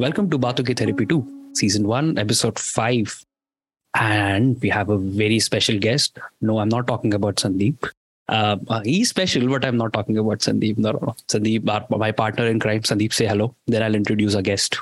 [0.00, 3.22] Welcome to Bato Ki Therapy 2, Season 1, Episode 5.
[3.98, 6.18] And we have a very special guest.
[6.40, 7.86] No, I'm not talking about Sandeep.
[8.26, 10.78] Uh, uh, he's special, but I'm not talking about Sandeep.
[10.78, 11.16] No, no, no.
[11.28, 12.80] Sandeep, our, my partner in crime.
[12.80, 13.54] Sandeep, say hello.
[13.66, 14.78] Then I'll introduce our guest.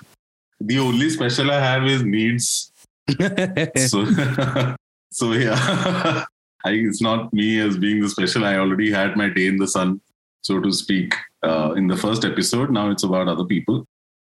[0.60, 2.70] The only special I have is needs.
[3.88, 4.04] So,
[5.10, 6.26] so yeah,
[6.64, 8.44] I, it's not me as being the special.
[8.44, 10.00] I already had my day in the sun,
[10.42, 12.70] so to speak, uh, in the first episode.
[12.70, 13.84] Now it's about other people.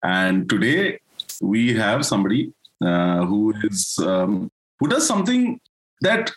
[0.03, 0.99] And today
[1.41, 5.59] we have somebody uh, who is um, who does something
[6.01, 6.31] that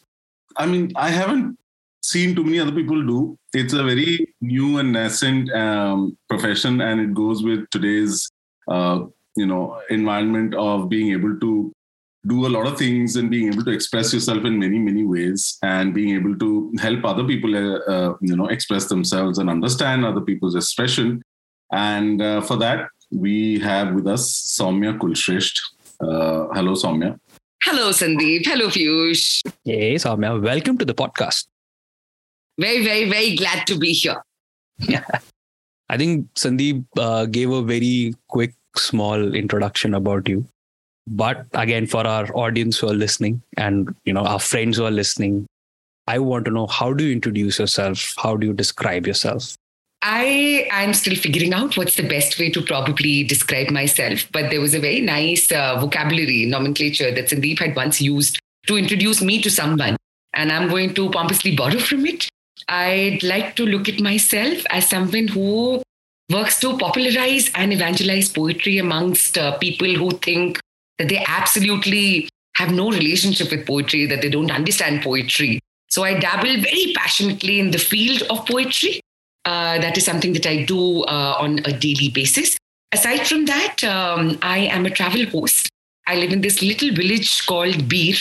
[0.56, 1.59] I mean I haven't
[2.02, 3.38] seen too many other people do.
[3.52, 8.30] It's a very new and nascent um, profession, and it goes with today's
[8.68, 9.01] uh,
[9.37, 11.73] you know environment of being able to
[12.27, 15.59] do a lot of things and being able to express yourself in many many ways
[15.62, 20.04] and being able to help other people uh, uh, you know express themselves and understand
[20.04, 21.23] other people's expression
[21.73, 25.60] and uh, for that we have with us Saumya Kulshreshtha.
[26.00, 27.18] Uh, hello, Saumya.
[27.62, 28.46] Hello, Sandeep.
[28.46, 29.42] Hello, Piyush.
[29.64, 30.40] Hey, Saumya.
[30.42, 31.46] Welcome to the podcast.
[32.58, 34.22] Very, very, very glad to be here.
[34.78, 35.04] Yeah.
[35.88, 40.46] I think Sandeep uh, gave a very quick, small introduction about you.
[41.06, 44.92] But again, for our audience who are listening and you know our friends who are
[44.92, 45.46] listening,
[46.06, 48.14] I want to know how do you introduce yourself?
[48.16, 49.56] How do you describe yourself?
[50.02, 54.60] I am still figuring out what's the best way to probably describe myself, but there
[54.60, 59.43] was a very nice uh, vocabulary nomenclature that Sandeep had once used to introduce me
[59.43, 59.96] to someone,
[60.32, 62.28] and I'm going to pompously borrow from it.
[62.68, 65.82] I'd like to look at myself as someone who
[66.31, 70.61] works to popularize and evangelize poetry amongst uh, people who think
[70.99, 75.61] that they absolutely have no relationship with poetry, that they don't understand poetry.
[75.88, 79.00] So I dabble very passionately in the field of poetry
[79.45, 82.56] uh, that is something that I do uh, on a daily basis.
[82.93, 85.69] Aside from that, um, I am a travel host.
[86.06, 88.17] I live in this little village called Bir,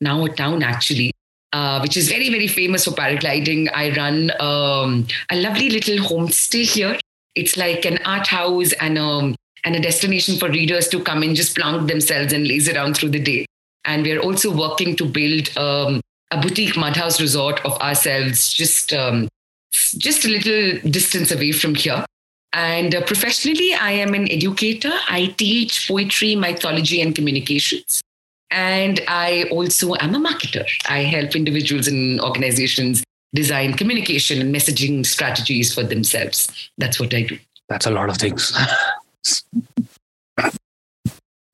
[0.00, 1.10] now a town actually,
[1.52, 3.68] uh, which is very, very famous for paragliding.
[3.74, 6.98] I run um, a lovely little homestay here.
[7.34, 9.34] It's like an art house and a, um,
[9.64, 13.10] and a destination for readers to come and just plonk themselves and laze around through
[13.10, 13.46] the day.
[13.84, 16.00] And we're also working to build um,
[16.30, 19.28] a boutique mud house resort of ourselves, just um,
[19.72, 22.04] just a little distance away from here.
[22.52, 24.92] And uh, professionally, I am an educator.
[25.08, 28.02] I teach poetry, mythology, and communications.
[28.50, 30.66] And I also am a marketer.
[30.86, 33.02] I help individuals and organizations
[33.34, 36.70] design communication and messaging strategies for themselves.
[36.76, 37.38] That's what I do.
[37.70, 38.52] That's a lot of things.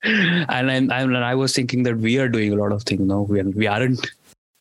[0.03, 3.21] and I, I, I was thinking that we are doing a lot of things now.
[3.21, 4.05] We, we aren't.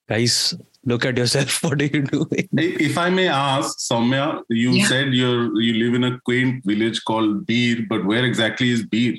[0.08, 0.54] Guys,
[0.88, 1.62] look at yourself.
[1.64, 2.50] What are you doing?
[2.54, 4.88] If I may ask, Saumya, you yeah.
[4.88, 9.18] said you you live in a quaint village called Bir, but where exactly is Bir?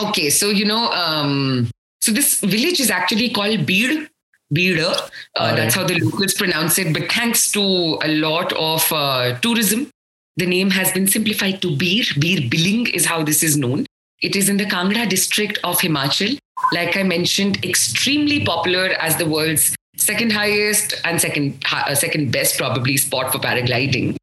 [0.00, 4.08] Okay, so you know, um, so this village is actually called Bir.
[4.52, 4.78] Bir.
[4.78, 5.56] Uh, right.
[5.56, 6.92] That's how the locals pronounce it.
[6.92, 7.62] But thanks to
[8.02, 9.90] a lot of uh, tourism,
[10.36, 12.04] the name has been simplified to Bir.
[12.18, 13.86] Bir Billing is how this is known.
[14.20, 16.38] It is in the Kangra district of Himachal.
[16.72, 22.58] Like I mentioned, extremely popular as the world's second highest and second uh, second best
[22.58, 24.16] probably spot for paragliding.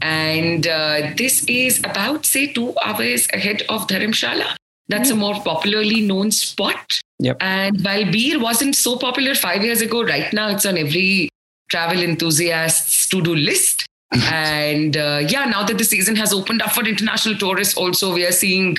[0.00, 4.56] And uh, this is about say two hours ahead of Dharamshala.
[4.88, 7.00] That's a more popularly known spot.
[7.20, 7.36] Yep.
[7.40, 11.28] And while Bir wasn't so popular five years ago, right now it's on every
[11.70, 13.86] travel enthusiast's to-do list.
[14.12, 18.26] and uh, yeah, now that the season has opened up for international tourists, also we
[18.26, 18.76] are seeing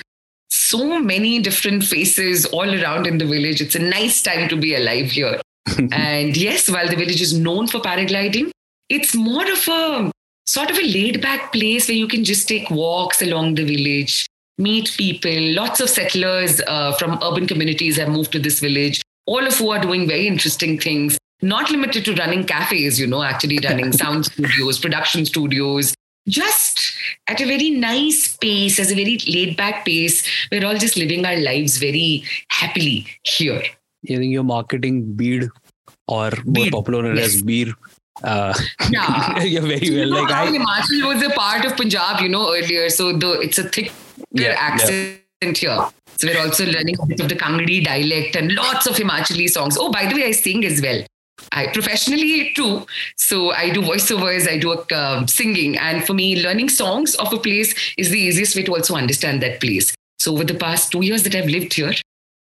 [0.49, 3.61] so many different faces all around in the village.
[3.61, 5.39] It's a nice time to be alive here
[5.91, 8.51] and yes, while the village is known for paragliding,
[8.89, 10.11] it's more of a
[10.45, 14.25] sort of a laid back place where you can just take walks along the village,
[14.57, 15.31] meet people.
[15.53, 19.71] Lots of settlers uh, from urban communities have moved to this village, all of who
[19.71, 24.25] are doing very interesting things, not limited to running cafes, you know, actually running sound
[24.25, 25.93] studios, production studios,
[26.27, 26.93] just
[27.27, 30.27] at a very nice pace, as a very laid back pace.
[30.51, 33.63] We're all just living our lives very happily here
[34.03, 35.49] you think you're marketing bead
[36.07, 37.35] or more popular yes.
[37.35, 37.73] as beer.
[38.23, 38.53] Uh,
[38.89, 40.09] yeah, you're very well.
[40.09, 43.63] like I, Himachal was a part of Punjab, you know, earlier, so the it's a
[43.63, 43.91] thick
[44.31, 45.51] yeah, accent yeah.
[45.53, 45.89] here.
[46.17, 49.77] So we're also learning a bit of the Kangri dialect and lots of Himachali songs.
[49.79, 51.03] Oh, by the way, I sing as well.
[51.51, 52.85] I professionally too.
[53.17, 57.37] So I do voiceovers, I do uh, singing, and for me, learning songs of a
[57.37, 59.93] place is the easiest way to also understand that place.
[60.19, 61.93] So over the past two years that I've lived here,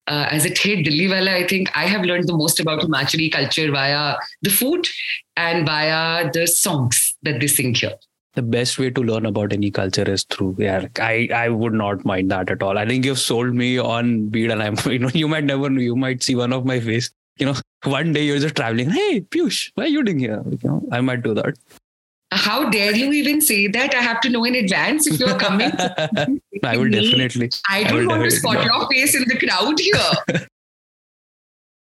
[0.07, 3.71] uh, as a Thed Delhi I think I have learned the most about Himachali culture
[3.71, 4.87] via the food
[5.35, 7.95] and via the songs that they sing here.
[8.37, 12.05] the best way to learn about any culture is through yeah i i would not
[12.11, 12.79] mind that at all.
[12.83, 15.95] I think you've sold me on bead and i'm you know you might never you
[15.95, 17.11] might see one of my face.
[17.43, 17.55] You know
[17.93, 20.41] one day you're just traveling hey Piyush, why are you doing here?
[20.49, 21.61] You know i might do that
[22.35, 23.93] how dare you even say that?
[23.93, 25.71] I have to know in advance if you're coming.
[26.63, 27.51] I will definitely.
[27.69, 30.47] I don't I want to spot your face in the crowd here.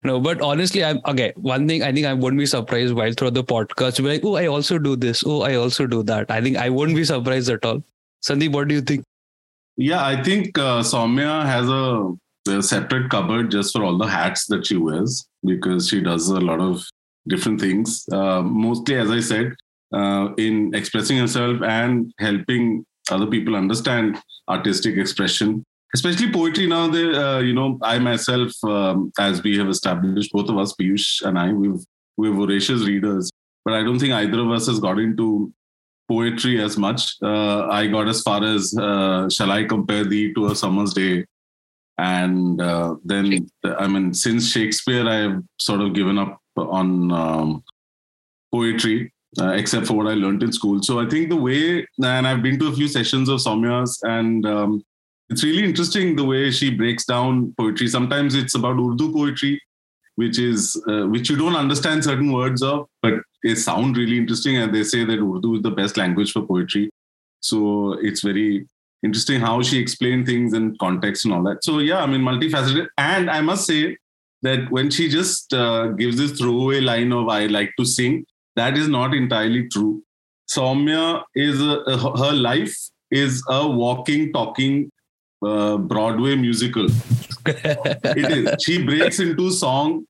[0.03, 1.31] No, but honestly, I'm okay.
[1.36, 4.36] One thing I think I wouldn't be surprised while through the podcast, be like, oh,
[4.36, 5.24] I also do this.
[5.24, 6.31] Oh, I also do that.
[6.31, 7.83] I think I wouldn't be surprised at all.
[8.25, 9.04] Sandeep, what do you think?
[9.77, 14.47] Yeah, I think uh, Saumya has a, a separate cupboard just for all the hats
[14.47, 16.83] that she wears because she does a lot of
[17.27, 18.04] different things.
[18.12, 19.54] Uh, mostly, as I said,
[19.93, 24.17] uh, in expressing herself and helping other people understand
[24.49, 30.31] artistic expression especially poetry now uh, you know i myself um, as we have established
[30.31, 31.83] both of us piyush and i we've
[32.17, 33.29] we're voracious readers
[33.65, 35.51] but i don't think either of us has got into
[36.11, 37.01] poetry as much.
[37.23, 41.25] Uh, i got as far as uh, shall i compare thee to a summer's day?
[41.97, 43.25] And uh, then
[43.83, 45.37] i mean since shakespeare i have
[45.67, 46.87] sort of given up on
[47.23, 47.49] um,
[48.53, 48.97] poetry
[49.39, 50.81] uh, except for what I learned in school.
[50.83, 54.45] So I think the way, and I've been to a few sessions of Saumya's, and
[54.45, 54.83] um,
[55.30, 57.88] it's really interesting the way she breaks down poetry.
[57.88, 59.62] Sometimes it's about Urdu poetry,
[60.16, 63.13] which is uh, which you don't understand certain words of, but
[63.44, 64.57] they sound really interesting.
[64.57, 66.89] And they say that Urdu is the best language for poetry.
[67.39, 68.68] So it's very
[69.04, 71.63] interesting how she explained things and context and all that.
[71.63, 72.88] So yeah, I mean, multifaceted.
[72.98, 73.98] And I must say
[74.42, 78.25] that when she just uh, gives this throwaway line of "I like to sing,"
[78.56, 80.03] that is not entirely true.
[80.50, 82.75] Saumya is a, her life
[83.09, 84.92] is a walking, talking
[85.45, 86.88] uh, Broadway musical.
[87.45, 88.63] it is.
[88.63, 90.06] She breaks into song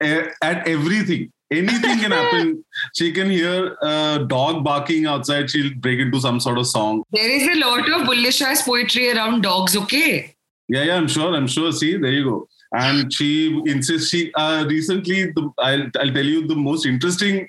[0.00, 1.30] at everything.
[1.50, 2.64] Anything can happen.
[2.96, 5.50] She can hear a dog barking outside.
[5.50, 7.02] She'll break into some sort of song.
[7.12, 9.76] There is a lot of Shah's poetry around dogs.
[9.76, 10.34] Okay.
[10.68, 11.34] Yeah, yeah, I'm sure.
[11.34, 11.70] I'm sure.
[11.72, 12.48] See, there you go.
[12.74, 14.08] And she insists.
[14.08, 17.46] She uh, recently, the, I'll, I'll tell you the most interesting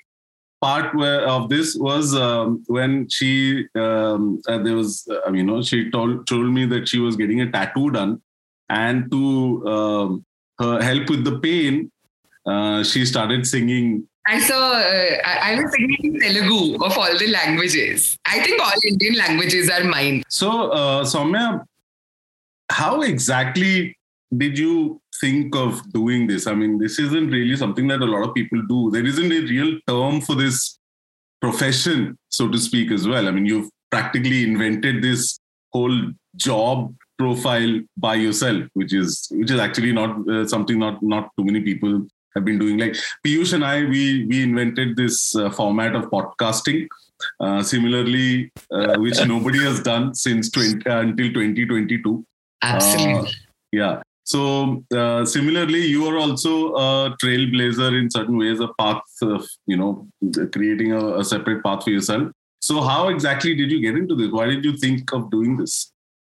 [0.64, 3.30] part where, of this was um, when she
[3.84, 7.40] um, uh, there was uh, you know she told told me that she was getting
[7.46, 8.12] a tattoo done
[8.70, 9.22] and to
[9.74, 10.24] um,
[10.62, 11.90] her help with the pain
[12.46, 13.88] uh, she started singing
[14.26, 18.18] I saw, uh, I, I was singing Telugu of all the languages.
[18.24, 20.22] I think all Indian languages are mine.
[20.30, 21.66] So, uh, Saumya,
[22.70, 23.94] how exactly
[24.34, 26.46] did you think of doing this?
[26.46, 28.90] I mean, this isn't really something that a lot of people do.
[28.90, 30.78] There isn't a real term for this
[31.40, 33.28] profession, so to speak, as well.
[33.28, 35.38] I mean, you've practically invented this
[35.72, 41.30] whole job profile by yourself, which is which is actually not uh, something not not
[41.38, 42.78] too many people have been doing.
[42.78, 46.88] Like Piyush and I, we we invented this uh, format of podcasting.
[47.40, 52.26] Uh, similarly, uh, which nobody has done since 20, uh, until 2022.
[52.62, 53.14] Absolutely.
[53.14, 53.32] Uh,
[53.72, 54.02] yeah.
[54.24, 59.76] So uh, similarly, you are also a trailblazer in certain ways, a path of you
[59.76, 60.08] know
[60.52, 62.30] creating a, a separate path for yourself.
[62.60, 64.30] So how exactly did you get into this?
[64.30, 65.92] Why did you think of doing this?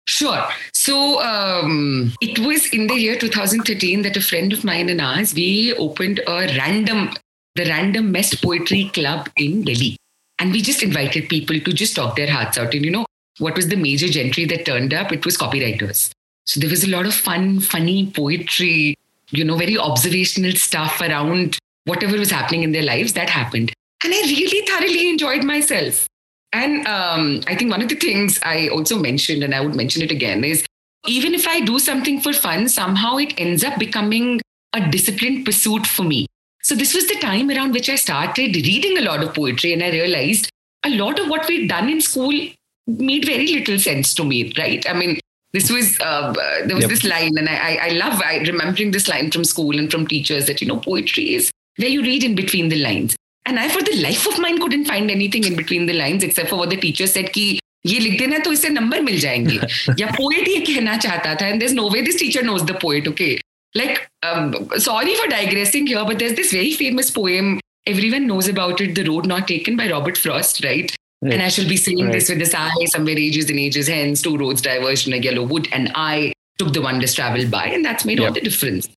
[0.08, 0.44] Sure.
[0.74, 5.34] So um, it was in the year 2013 that a friend of mine and ours
[5.34, 7.12] we opened a random
[7.56, 9.98] the Random Mess Poetry Club in Delhi,
[10.38, 12.74] and we just invited people to just talk their hearts out.
[12.76, 13.06] And you know
[13.40, 15.12] what was the major gentry that turned up?
[15.12, 16.12] It was copywriters.
[16.48, 18.96] So there was a lot of fun, funny poetry,
[19.32, 23.74] you know, very observational stuff around whatever was happening in their lives that happened.
[24.04, 26.08] And I really thoroughly enjoyed myself.
[26.54, 30.02] And um, I think one of the things I also mentioned, and I would mention
[30.02, 30.66] it again, is
[31.06, 34.40] even if I do something for fun, somehow it ends up becoming
[34.74, 36.28] a disciplined pursuit for me.
[36.64, 39.84] So this was the time around which I started reading a lot of poetry, and
[39.84, 40.50] I realized
[40.86, 42.34] a lot of what we'd done in school
[42.88, 44.90] made very little sense to me, right?
[44.90, 45.20] I mean,
[45.57, 46.33] this was uh,
[46.67, 46.91] there was yep.
[46.91, 50.47] this line and I, I love I, remembering this line from school and from teachers
[50.47, 53.83] that you know poetry is where you read in between the lines and I for
[53.83, 56.77] the life of mine couldn't find anything in between the lines except for what the
[56.77, 59.55] teacher said कि ये लिख देना तो इससे number मिल जाएंगे
[60.01, 63.09] या poet ये कहना चाहता था and there's no way this teacher knows the poet
[63.09, 63.39] okay
[63.75, 68.81] like um, sorry for digressing here but there's this very famous poem everyone knows about
[68.81, 71.34] it the road not taken by robert frost right Right.
[71.34, 72.14] And I shall be saying right.
[72.14, 75.44] this with this eye somewhere ages and ages hence, two roads diverged in a yellow
[75.44, 78.28] wood, and I took the one less traveled by, and that's made yep.
[78.28, 78.88] all the difference.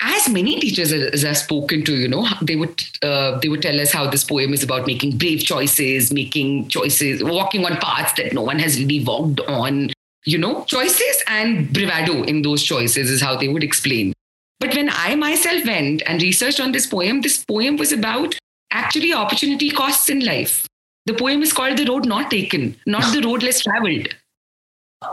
[0.00, 3.78] As many teachers as I've spoken to, you know, they would uh, they would tell
[3.78, 8.32] us how this poem is about making brave choices, making choices, walking on paths that
[8.32, 9.90] no one has really walked on.
[10.26, 14.14] You know, choices and bravado in those choices is how they would explain.
[14.58, 18.34] But when I myself went and researched on this poem, this poem was about
[18.70, 20.66] actually opportunity costs in life
[21.06, 24.08] The poem is called The Road Not Taken, not The Road Less Traveled.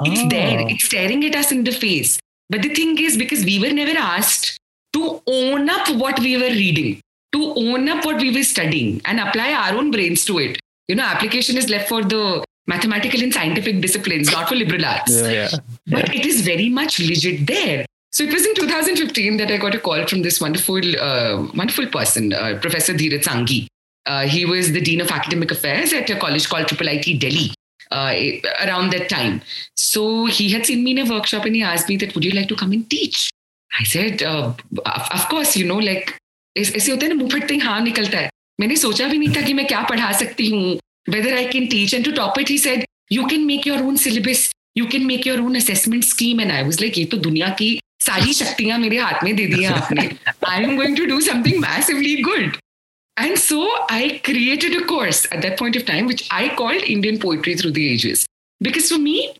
[0.03, 0.67] It's there, Ah.
[0.69, 2.17] it's staring at us in the face.
[2.49, 4.57] But the thing is, because we were never asked
[4.93, 7.01] to own up what we were reading,
[7.33, 10.59] to own up what we were studying and apply our own brains to it.
[10.87, 15.11] You know, application is left for the mathematical and scientific disciplines, not for liberal arts
[15.11, 15.49] Yeah, yeah.
[15.87, 17.85] but it is very much legit there.
[18.13, 21.87] So it was in 2015 that I got a call from this wonderful, uh, wonderful
[21.87, 23.67] person, uh, Professor Dheeraj Sanghi.
[24.05, 27.53] Uh, he was the Dean of Academic Affairs at a college called Triple IT Delhi
[27.91, 28.13] uh,
[28.65, 29.41] around that time.
[29.75, 32.31] So he had seen me in a workshop and he asked me that, would you
[32.31, 33.29] like to come and teach?
[33.79, 34.53] I said, uh,
[34.85, 36.17] of, of course, you know, like
[36.57, 38.29] ऐस- होता है ना मुँह फटते ही हाँ निकलता है
[38.59, 40.79] मैंने सोचा भी नहीं था कि मैं क्या पढ़ा सकती हूँ
[41.09, 43.95] whether I can teach and to top it he said you can make your own
[43.97, 44.41] syllabus
[44.75, 47.69] you can make your own assessment scheme and I was like ये तो दुनिया की
[48.05, 50.09] सारी शक्तियाँ मेरे हाथ में दे दी हैं आपने
[50.51, 52.59] I am going to do something massively good
[53.17, 57.19] and so I created a course at that point of time which I called Indian
[57.19, 58.25] Poetry Through the Ages
[58.59, 59.35] because for me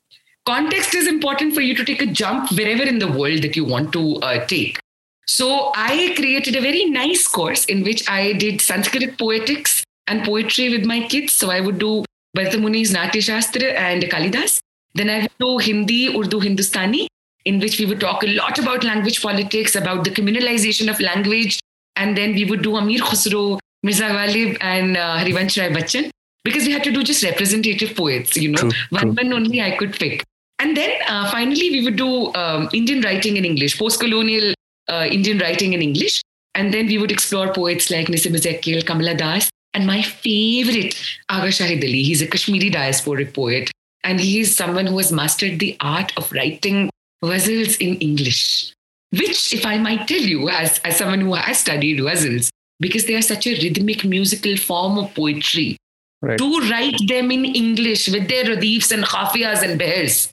[0.46, 3.66] context is important for you to take a jump wherever in the world that you
[3.66, 4.80] want to uh, take
[5.28, 10.70] so I created a very nice course in which I did Sanskrit poetics and poetry
[10.70, 11.34] with my kids.
[11.34, 14.60] So I would do Bharata Muni's Natya Shastra and Kalidas.
[14.94, 17.08] Then I would do Hindi, Urdu, Hindustani,
[17.46, 21.60] in which we would talk a lot about language politics, about the communalization of language.
[21.96, 26.10] And then we would do Amir Khusro, Mirza Ghalib, and uh, Harivansh Rai Bachchan
[26.44, 29.12] because we had to do just representative poets, you know, True, one true.
[29.14, 30.24] one only I could pick.
[30.60, 34.54] And then uh, finally, we would do um, Indian writing in English, post colonial
[34.90, 36.22] uh, Indian writing in English.
[36.54, 40.96] And then we would explore poets like Nissim Ezekiel, Kamala Das, and my favorite,
[41.30, 42.04] Agha Shahid Ali.
[42.04, 43.72] He's a Kashmiri diasporic poet.
[44.04, 46.90] And he is someone who has mastered the art of writing
[47.24, 48.74] ghazals in English,
[49.12, 52.50] which, if I might tell you, as, as someone who has studied ghazals,
[52.80, 55.78] because they are such a rhythmic musical form of poetry,
[56.24, 56.38] Right.
[56.38, 60.32] to write them in English with their radifs and khafiyas and behrs,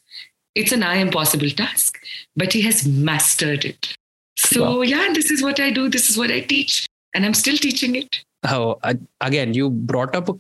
[0.55, 1.99] it's an nigh impossible task.
[2.37, 3.95] But he has mastered it.
[4.37, 4.81] So, Wow.
[4.83, 5.89] yeah, this is what I do.
[5.89, 6.87] This is what I teach.
[7.15, 8.23] And I'm still teaching it.
[8.47, 10.35] Oh, uh, again you brought up a,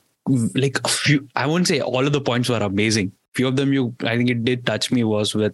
[0.54, 3.72] like a few i won't say all of the points were amazing few of them
[3.72, 5.52] you i think it did touch me was with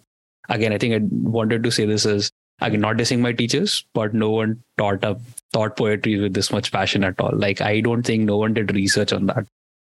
[0.49, 0.99] again i think i
[1.37, 2.29] wanted to say this as
[2.61, 5.19] again not dissing my teachers but no one taught up
[5.53, 8.73] taught poetry with this much passion at all like i don't think no one did
[8.75, 9.45] research on that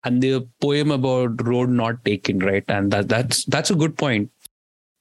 [0.04, 4.30] and the poem about road not taken right and that that's that's a good point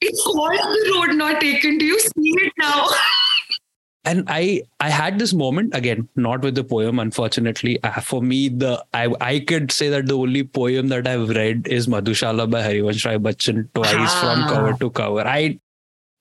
[0.06, 1.78] It's called the road not taken.
[1.78, 2.86] Do you see it now?
[4.10, 8.38] and i i had this moment again not with the poem unfortunately uh, for me
[8.48, 12.62] the i i could say that the only poem that i've read is madhushala by
[12.66, 14.48] harivansh rai bachchan twice from Ah.
[14.52, 15.40] cover to cover i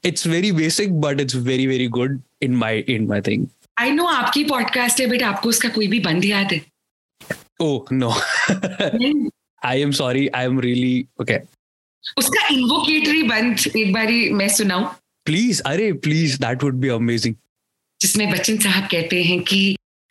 [0.04, 4.08] it's very basic but it's very very good in my in my thing I know
[4.10, 6.62] आपकी podcast है but आपको उसका कोई भी बंद याद है
[7.62, 9.30] oh no नहीं,
[9.62, 11.40] i am sorry i am really okay
[12.18, 14.86] उसका इन्वोकेटरी बंद एक बारी मैं सुनाऊं
[15.26, 17.36] please अरे please that would be amazing
[18.02, 19.62] जिसमें बच्चन साहब कहते हैं कि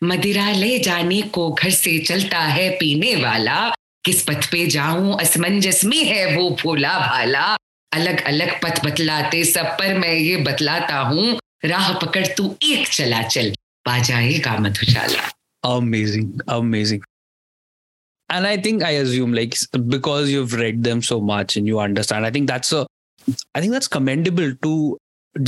[0.03, 3.59] मदिरा ले जाने को घर से चलता है पीने वाला
[4.05, 7.47] किस पथ पे जाऊँ असमंजस में है वो भोला भाला
[7.96, 13.22] अलग अलग पथ बतलाते सब पर मैं ये बतलाता हूँ राह पकड़ तू एक चला
[13.28, 13.54] चल
[13.86, 15.30] पा जाएगा Madhushala
[15.70, 17.02] amazing amazing
[18.30, 21.80] and i think i assume like s- because you've read them so much and you
[21.86, 22.86] understand i think that's a
[23.56, 24.72] i think that's commendable to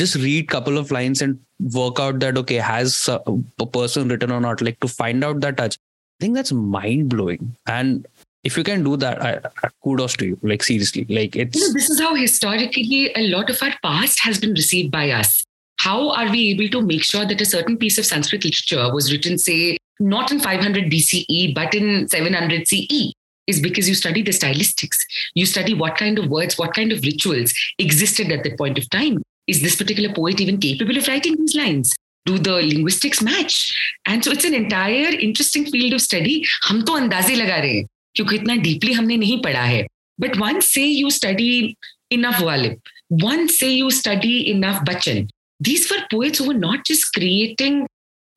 [0.01, 1.39] just read couple of lines and
[1.77, 3.17] work out that okay has a,
[3.59, 7.09] a person written or not like to find out that touch i think that's mind
[7.15, 8.05] blowing and
[8.44, 9.40] if you can do that I,
[9.82, 10.38] kudos to you.
[10.42, 14.20] Like seriously like it's you know, this is how historically a lot of our past
[14.20, 15.44] has been received by us.
[15.78, 19.12] How are we able to make sure that a certain piece of sanskrit literature was
[19.12, 23.12] written say not in 500 bce but in 700 ce
[23.46, 24.96] is because you study the stylistics.
[25.34, 28.88] You study what kind of words what kind of rituals existed at that point of
[28.90, 29.22] time.
[29.46, 31.96] Is this particular poet even capable of writing these lines?
[32.26, 33.72] Do the linguistics match?
[34.04, 36.44] And so it's an entire interesting field of study.
[36.64, 39.86] Hum to andaze laga rahe क्योंकि इतना deeply हमने नहीं पढ़ा है।
[40.20, 41.76] But once you study
[42.12, 42.80] enough वालिब
[43.24, 45.28] once you study enough बचन
[45.62, 47.86] these four poets वो not just creating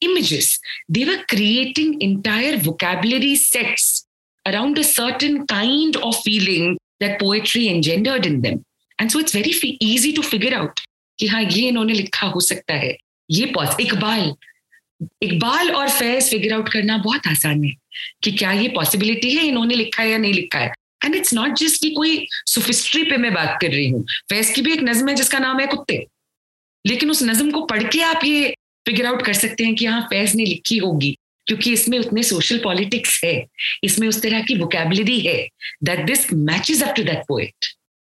[0.02, 0.60] images
[0.92, 4.06] they're creating entire vocabulary sets
[4.46, 8.60] around a certain kind of feeling that poetry engendered in them
[9.00, 10.80] and so it's very easy to figure out
[11.20, 12.96] कि हाँ ये इन्होंने लिखा हो सकता है।
[13.30, 14.34] ये पॉज इकबाल।
[15.22, 17.72] इकबाल और फैज फिगर आउट करना बहुत आसान है।
[18.24, 20.74] कि क्या ये पॉसिबिलिटी है इन्होंने लिखा है या नहीं लिखा है?
[21.06, 24.62] एंड इट्स नॉट जस्ट कि कोई सुफिस्ट्री पे मैं बात कर रही हूँ। फैज की
[24.62, 26.08] भी एक नज्म है जिसका नाम है कुत्ते।
[26.88, 28.56] लेकिन उस नज्म को पढ़ के आप ये
[28.88, 31.18] फिगर आउट कर सकते हैं कि हाँ फैज ने लिखी होगी
[31.48, 33.48] क्योंकि इसमें उतने सोशल पॉलिटिक्स है।
[33.84, 35.50] इसमें उस तरह की वोकेबलरी है
[35.84, 37.56] that this matches up to that poet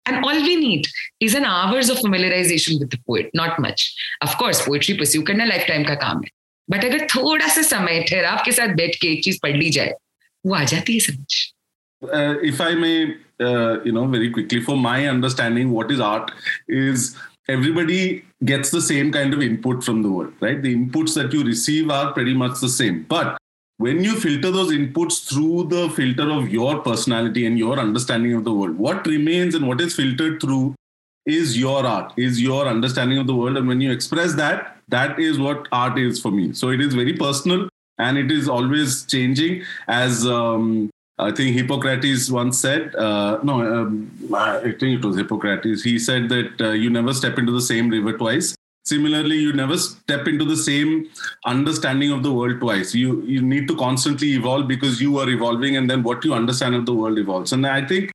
[0.10, 0.88] And all we need
[1.24, 3.84] is an hours of familiarization with the poet, not much.
[4.24, 6.43] Of course, poetry pursue करना lifetime का काम है.
[6.71, 9.95] But अगर थोड़ा सा समय ठहराव के साथ बैठ के एक चीज पढ़ ली जाए,
[10.47, 11.53] वो आ जाती है समझ.
[12.03, 16.31] Uh, if I may, uh, you know, very quickly, for my understanding, what is art
[16.69, 17.17] is
[17.49, 20.63] everybody gets the same kind of input from the world, right?
[20.63, 23.05] The inputs that you receive are pretty much the same.
[23.09, 23.37] But
[23.79, 28.45] when you filter those inputs through the filter of your personality and your understanding of
[28.45, 30.75] the world, what remains and what is filtered through
[31.27, 33.57] is your art, is your understanding of the world.
[33.57, 36.54] And when you express that, that is what art is for me.
[36.54, 39.64] So it is very personal and it is always changing.
[39.88, 45.84] As um, I think Hippocrates once said, uh, no, um, I think it was Hippocrates,
[45.84, 49.78] he said that uh, you never step into the same river twice similarly you never
[49.78, 51.10] step into the same
[51.46, 55.78] understanding of the world twice you you need to constantly evolve because you are evolving
[55.78, 58.12] and then what you understand of the world evolves and i think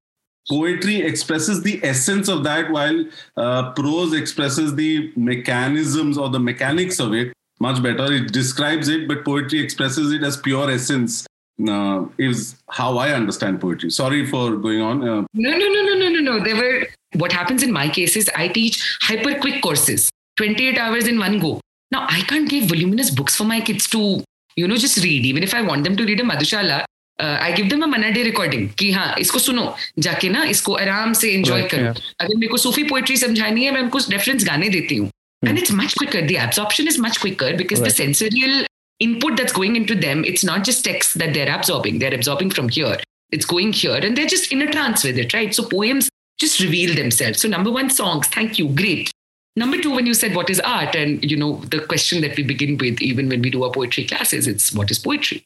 [0.49, 3.05] poetry expresses the essence of that while
[3.37, 9.09] uh, prose expresses the mechanisms or the mechanics of it much better it describes it
[9.09, 11.27] but poetry expresses it as pure essence
[11.67, 13.91] uh, is how I understand poetry.
[13.91, 15.03] Sorry for going on.
[15.03, 16.45] Uh, no, no, no, no, no, no, no.
[16.45, 20.11] There were what happens in my case is I teach hyper quick courses.
[20.37, 21.61] 28 hours in one go.
[21.91, 24.23] Now, I can't give voluminous books for my kids to,
[24.57, 25.25] you know, just read.
[25.25, 26.85] Even if I want them to read a Madhushala,
[27.20, 30.74] uh, I give them a Mana Day recording कि हाँ इसको सुनो जाके ना इसको
[30.74, 32.02] आराम से enjoy right, करो yeah.
[32.22, 35.50] अगर मेरे को सूफी पोएट्री समझानी है मैं उनको रेफरेंस गाने देती हूँ hmm.
[35.50, 37.90] and it's much quicker the absorption is much quicker because right.
[37.90, 38.66] the sensorial
[39.00, 42.70] input that's going into them it's not just text that they're absorbing they're absorbing from
[42.70, 42.98] here
[43.32, 46.60] it's going here and they're just in a trance with it right so poems just
[46.60, 49.14] reveal themselves so number one songs thank you great
[49.56, 52.44] Number two, when you said what is art, and you know the question that we
[52.44, 55.44] begin with, even when we do our poetry classes, it's what is poetry,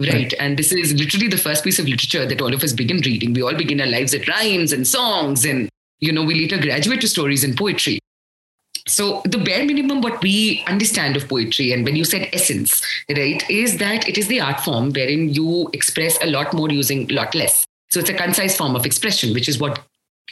[0.00, 0.32] Right?
[0.38, 3.32] And this is literally the first piece of literature that all of us begin reading.
[3.32, 5.68] We all begin our lives at rhymes and songs, and
[6.00, 7.98] you know we later graduate to stories and poetry.
[8.88, 13.48] So the bare minimum, what we understand of poetry, and when you said essence, right,
[13.50, 17.14] is that it is the art form wherein you express a lot more using a
[17.14, 17.64] lot less.
[17.90, 19.80] So it's a concise form of expression, which is what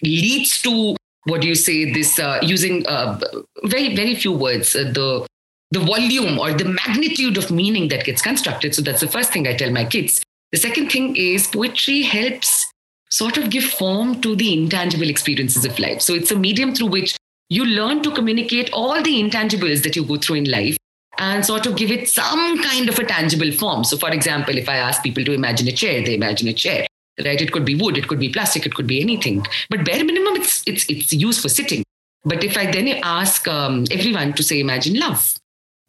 [0.03, 3.21] leads to what do you say this uh, using uh,
[3.65, 5.27] very very few words uh, the
[5.71, 9.47] the volume or the magnitude of meaning that gets constructed so that's the first thing
[9.47, 12.67] i tell my kids the second thing is poetry helps
[13.11, 16.89] sort of give form to the intangible experiences of life so it's a medium through
[16.89, 17.17] which
[17.51, 20.77] you learn to communicate all the intangibles that you go through in life
[21.19, 24.69] and sort of give it some kind of a tangible form so for example if
[24.69, 26.87] i ask people to imagine a chair they imagine a chair
[27.25, 27.41] right?
[27.41, 29.45] It could be wood, it could be plastic, it could be anything.
[29.71, 31.83] But bare minimum, it's it's it's used for sitting.
[32.25, 35.35] But if I then ask um, everyone to say, imagine love.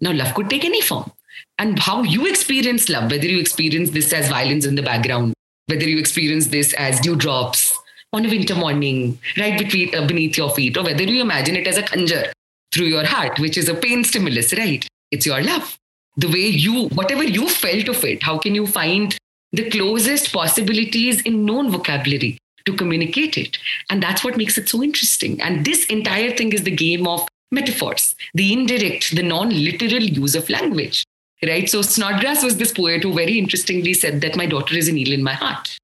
[0.02, 1.12] Now, love could take any form.
[1.58, 5.34] And how you experience love, whether you experience this as violence in the background,
[5.68, 7.78] whether you experience this as dewdrops
[8.14, 11.68] on a winter morning, right between, uh, beneath your feet, or whether you imagine it
[11.68, 12.32] as a conjure
[12.74, 14.88] through your heart, which is a pain stimulus, right?
[15.12, 15.78] It's your love.
[16.18, 19.18] The way you, whatever you felt of it, how can you find
[19.52, 23.58] the closest possibilities in known vocabulary to communicate it.
[23.90, 25.42] And that's what makes it so interesting.
[25.42, 30.35] And this entire thing is the game of metaphors, the indirect, the non literal use
[30.35, 31.05] of language.
[31.43, 31.69] Right.
[31.69, 35.13] So Snodgrass was this poet who very interestingly said that my daughter is a needle
[35.13, 35.77] in my heart.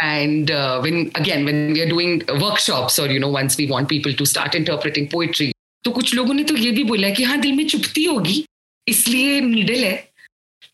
[0.00, 3.88] And uh, when again, when we are doing workshops or you know, once we want
[3.88, 5.52] people to start interpreting poetry,
[5.84, 8.44] तो कुछ लोगों ने तो ये भी बोला कि हाँ दिल में चुपती होगी
[8.88, 10.08] इसलिए नीडल है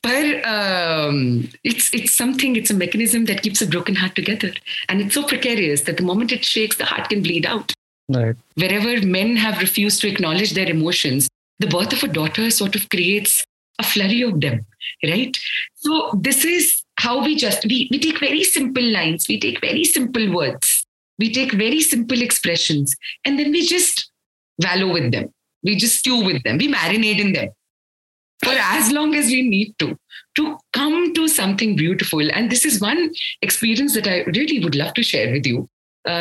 [0.04, 4.52] but um, it's it's something, it's a mechanism that keeps a broken heart together.
[4.88, 7.72] And it's so precarious that the moment it shakes, the heart can bleed out.
[8.09, 8.35] Right.
[8.55, 12.89] Wherever men have refused to acknowledge their emotions, the birth of a daughter sort of
[12.89, 13.43] creates
[13.77, 14.65] a flurry of them,
[15.03, 15.37] right?
[15.75, 19.83] So this is how we just we, we take very simple lines, we take very
[19.83, 20.85] simple words,
[21.19, 22.95] we take very simple expressions,
[23.25, 24.11] and then we just
[24.57, 25.31] wallow with them.
[25.63, 27.49] We just stew with them, we marinate in them
[28.43, 29.97] for as long as we need to
[30.35, 34.93] to come to something beautiful and this is one experience that i really would love
[34.93, 35.67] to share with you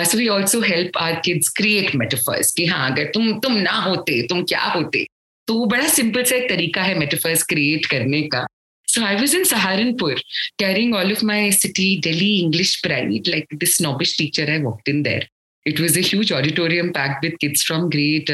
[0.04, 4.22] so we also help our kids create metaphors कि हाँ अगर तुम तुम ना होते,
[4.28, 5.06] तुम क्या होते?
[5.48, 8.46] तो वो बड़ा सिंपल सा एक तरीका है मेटाफर्स क्रिएट करने का।
[8.88, 10.20] So I was in Saharanpur
[10.58, 15.02] carrying all of my city daily English pride like this snobbish teacher है walk in
[15.02, 15.28] there
[15.66, 18.30] it was an auditorium packed with kids from grade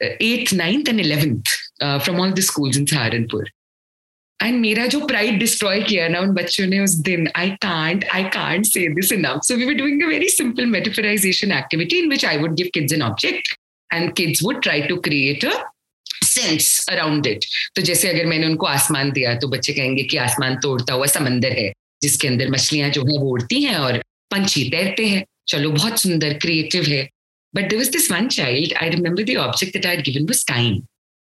[0.00, 3.50] eighth ninth and eleventh from all the school in Saharanpur
[4.40, 8.22] And मेरा जो pride destroy किया ना उन बच्चों ने उस दिन, I can't I
[8.36, 9.42] can't say this enough.
[9.48, 12.96] So we were doing a very simple metaphorization activity in which I would give kids
[12.98, 13.52] an object
[13.90, 15.52] and kids would try to create a
[16.30, 17.44] nonsense around it.
[17.76, 21.52] तो जैसे अगर मैंने उनको आसमान दिया तो बच्चे कहेंगे कि आसमान तोड़ता हुआ समंदर
[21.58, 21.72] है,
[22.02, 26.34] जिसके अंदर मछलियाँ जो है वो उड़ती हैं और पंछी तैरते हैं चलो, बहुत सुंदर
[26.42, 27.08] क्रिएटिव है
[27.54, 30.82] but there was this one child I remember the object that I given was time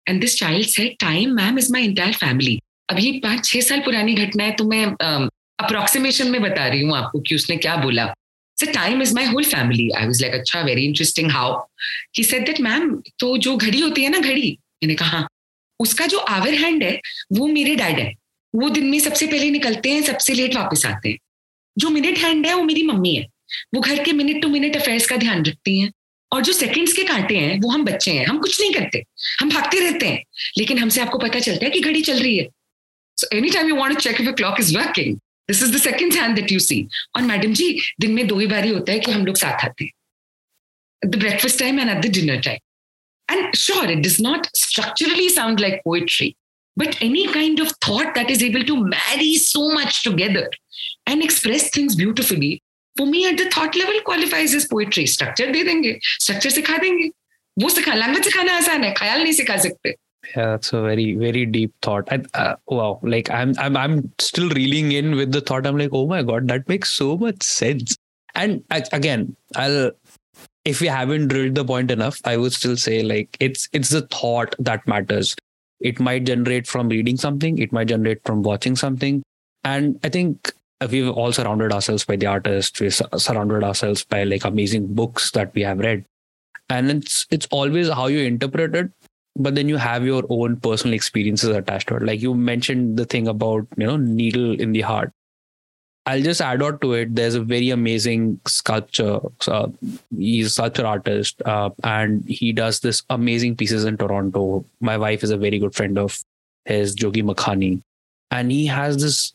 [0.07, 2.59] and this child said time ma'am is my entire family
[2.99, 7.21] ये पाँच छह साल पुरानी घटना है तो मैं अप्रोक्सीमेशन में बता रही हूँ आपको
[7.21, 8.15] कि उसने क्या बोला।
[8.59, 11.67] So time is my whole family I was like अच्छा, very interesting how
[12.19, 14.59] He said that ma'am तो जो घड़ी होती है ना घड़ी?
[14.83, 15.29] मैंने कहा हाँ.
[15.81, 17.01] उसका जो आवर हैंड है
[17.33, 18.13] वो मेरे डैड है।
[18.55, 21.19] वो दिन में सबसे पहले निकलते हैं सबसे लेट वापस आते हैं।
[21.79, 23.27] जो मिनट हैंड है वो मेरी मम्मी है।
[23.75, 25.93] वो घर के मिनट टू मिनट अफेयर्स का ध्यान रखती हैं।
[26.33, 29.05] और जो सेकंड्स के कांटे हैं वो हम बच्चे हैं। हम कुछ नहीं करते।
[29.41, 30.23] हम भागते रहते हैं।
[30.59, 32.49] लेकिन हमसे आपको पता चलता है कि घड़ी चल रही है।
[33.21, 36.13] So any time you want to check if clock is working this is the second
[36.15, 39.13] hand that you see और मैडम जी, दिन में दो ही बारी होता है कि
[39.13, 39.91] हम लोग साथ आते
[41.03, 45.61] the breakfast time and at the dinner time and sure it does not structurally sound
[45.61, 46.35] like poetry
[46.77, 50.43] but any kind of thought that is able to marry so much together
[51.07, 52.51] and express things beautifully,
[52.97, 55.05] for me at the thought level qualifies as poetry.
[55.15, 57.09] Structure दे देंगे, structure सिखा देंगे।
[57.57, 59.95] वो सिखा language सिखाना आसान है, ख्याल नहीं सिखा सकते।
[60.37, 62.09] Yeah that's a very very deep thought.
[62.13, 65.67] I, uh, wow like I'm, I'm i'm still reeling in with the thought.
[65.67, 67.97] I'm like oh my god that makes so much sense.
[68.35, 69.91] And I, again i'll
[70.65, 74.03] if we haven't drilled the point enough i would still say like it's it's the
[74.03, 75.35] thought that matters.
[75.81, 77.57] It might generate from reading something.
[77.57, 79.23] It might generate from watching something.
[79.65, 80.53] And i think
[80.91, 85.55] we've all surrounded ourselves by the artists we've surrounded ourselves by like amazing books that
[85.55, 86.05] we have read.
[86.69, 88.93] And it's it's always how you interpret it
[89.37, 92.03] but then you have your own personal experiences attached to it.
[92.03, 95.13] Like you mentioned the thing about you know needle in the heart.
[96.07, 97.15] I'll just add on to it.
[97.15, 99.69] There's a very amazing sculpture uh,
[100.17, 104.65] he's a sculpture artist uh, and he does this amazing pieces in toronto.
[104.81, 106.19] My wife is a very good friend of
[106.65, 107.83] his jogi makhani.
[108.31, 109.35] And he has this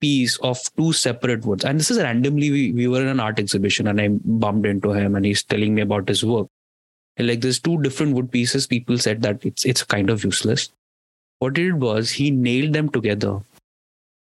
[0.00, 3.38] piece of two separate woods and this is randomly we, we were in an art
[3.38, 6.46] exhibition and i bumped into him and he's telling me about his work
[7.18, 10.70] like there's two different wood pieces people said that it's it's kind of useless.
[11.38, 13.40] What did was he nailed them together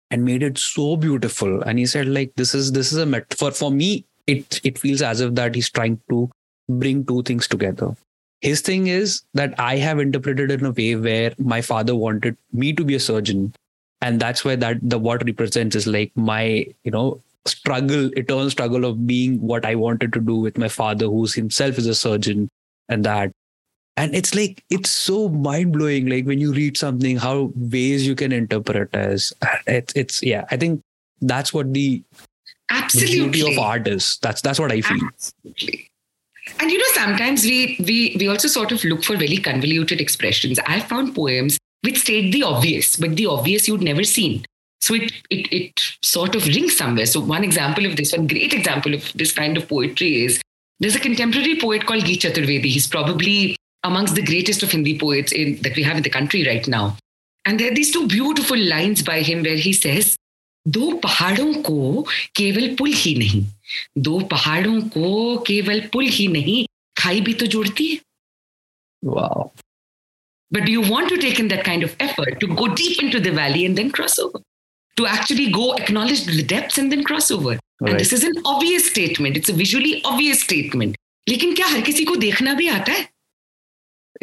[0.10, 1.62] and made it so beautiful.
[1.62, 5.02] And he said like this is this is a metaphor for me it it feels
[5.02, 6.30] as if that he's trying to
[6.69, 7.95] bring two things together.
[8.41, 12.73] His thing is that i have interpreted in a way where my father wanted me
[12.73, 13.54] to be a surgeon.
[14.02, 18.86] And that's why that the what represents is like my you know struggle eternal struggle
[18.86, 22.50] of being what i wanted to do with my father who's himself is a surgeon
[22.89, 23.32] and that.
[23.95, 28.32] And it's like it's so mind-blowing like when you read something how ways you can
[28.32, 29.34] interpret as
[29.65, 30.84] it's it's yeah i think
[31.21, 32.04] that's what the
[32.69, 34.17] absolutely the beauty of art is.
[34.21, 35.00] That's that's what i feel.
[35.08, 35.89] Absolutely.
[36.60, 40.60] And you know sometimes we we we also sort of look for really convoluted expressions.
[40.67, 44.45] I found poems which state the obvious but the obvious you'd never seen.
[44.80, 47.06] So it, it it sort of rings somewhere.
[47.06, 50.41] So one example of this one great example of this kind of poetry is
[50.80, 52.66] there's a contemporary poet called Geet Chaturvedi.
[52.66, 56.68] He's probably amongst the greatest of Hindi poets that we have in the country right
[56.68, 56.98] now.
[57.46, 60.16] And there are these two beautiful lines by him where he says,
[60.70, 63.44] "Do पहाड़ों ko केवल पुल ही नहीं
[63.98, 66.66] दो पहाड़ों को केवल पुल ही नहीं
[66.98, 68.02] खाई भी
[69.04, 69.52] wow.
[70.52, 73.20] But do you want to take in that kind of effort to go deep into
[73.20, 74.40] the valley and then cross over?
[74.98, 77.60] To actually go acknowledge the depths and then cross over?
[77.81, 77.90] Right.
[77.90, 79.37] And this is an obvious statement.
[79.37, 80.97] It's a visually obvious statement.
[81.29, 83.09] लेकिन क्या हर किसी को देखना भी आता है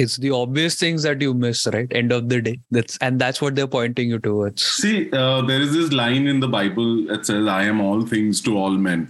[0.02, 3.42] it's the obvious things that you miss right end of the day that's and that's
[3.44, 7.26] what they're pointing you towards see uh, there is this line in the bible that
[7.30, 9.04] says i am all things to all men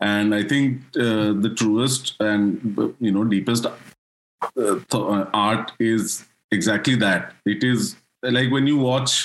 [0.00, 3.72] and i think uh, the truest and you know deepest uh,
[4.56, 7.94] th- art is exactly that it is
[8.38, 9.16] like when you watch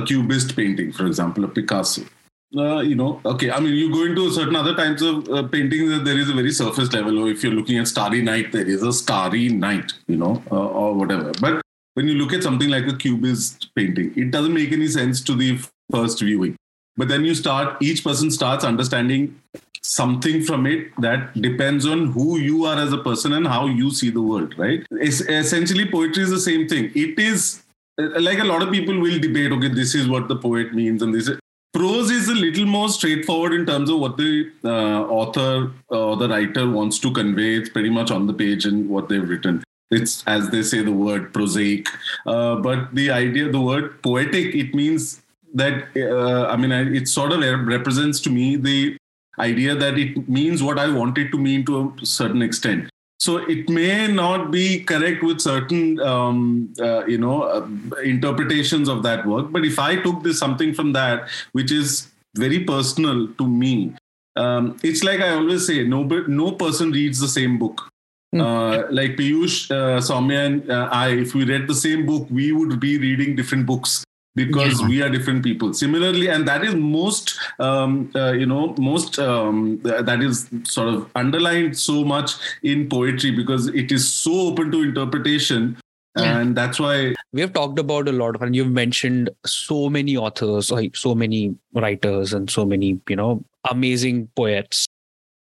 [0.00, 2.06] a cubist painting for example a picasso
[2.55, 3.51] uh, you know, okay.
[3.51, 5.89] I mean, you go into certain other types of uh, paintings.
[5.89, 7.19] That there is a very surface level.
[7.19, 10.67] Or if you're looking at Starry Night, there is a Starry Night, you know, uh,
[10.67, 11.31] or whatever.
[11.41, 11.61] But
[11.95, 15.35] when you look at something like a cubist painting, it doesn't make any sense to
[15.35, 15.59] the
[15.91, 16.55] first viewing.
[16.97, 17.81] But then you start.
[17.81, 19.41] Each person starts understanding
[19.81, 23.91] something from it that depends on who you are as a person and how you
[23.91, 24.57] see the world.
[24.57, 24.85] Right?
[24.91, 26.91] It's, essentially, poetry is the same thing.
[26.95, 27.63] It is
[27.99, 29.51] uh, like a lot of people will debate.
[29.51, 31.27] Okay, this is what the poet means, and this.
[31.27, 31.39] Is,
[31.75, 36.15] prose is a little more straightforward in terms of what the uh, author uh, or
[36.15, 37.55] the writer wants to convey.
[37.55, 39.61] It's pretty much on the page in what they've written.
[39.91, 41.87] It's as they say the word prosaic,
[42.25, 45.21] uh, but the idea, the word poetic, it means
[45.53, 48.97] that uh, I mean, it sort of represents to me the
[49.37, 52.89] idea that it means what I want it to mean to a certain extent.
[53.17, 57.67] So it may not be correct with certain um, uh, you know uh,
[58.03, 62.59] interpretations of that work but if i took this something from that which is very
[62.63, 63.93] personal to me
[64.35, 67.89] um, it's like i always say no no person reads the same book
[68.31, 68.41] hmm.
[68.41, 72.51] uh, like Piyush, uh, Saumya, and uh, I, if we read the same book, we
[72.51, 74.03] would be reading different books
[74.35, 74.87] because yeah.
[74.87, 79.79] we are different people similarly and that is most um, uh, you know most um,
[79.83, 84.83] that is sort of underlined so much in poetry because it is so open to
[84.83, 85.77] interpretation
[86.17, 86.39] yeah.
[86.39, 90.17] and that's why we have talked about a lot of and you've mentioned so many
[90.17, 94.85] authors like so many writers and so many you know amazing poets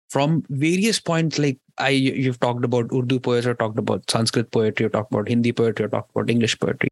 [0.09, 4.85] from various points like i you've talked about urdu poets or talked about sanskrit poetry
[4.85, 6.90] or talked about hindi poetry or talked about english poetry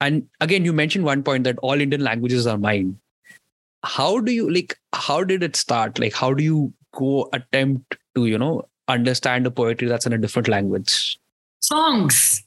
[0.00, 2.98] and again you mentioned one point that all indian languages are mine.
[3.84, 5.98] How do you like how did it start?
[5.98, 10.18] Like how do you go attempt to you know understand a poetry that's in a
[10.18, 11.18] different language?
[11.60, 12.42] Songs.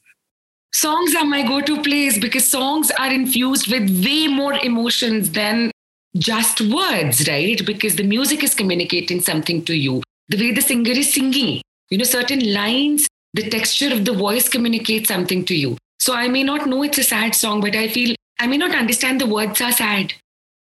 [0.72, 5.72] Songs are my go-to place because songs are infused with way more emotions than
[6.18, 7.66] just words right?
[7.66, 10.04] Because the music is communicating something to you.
[10.30, 14.48] The way the singer is singing you know certain lines the texture of the voice
[14.48, 17.89] communicates something to you so I may not know it's a sad song, but I
[17.89, 20.13] feel I may not understand the words are sad.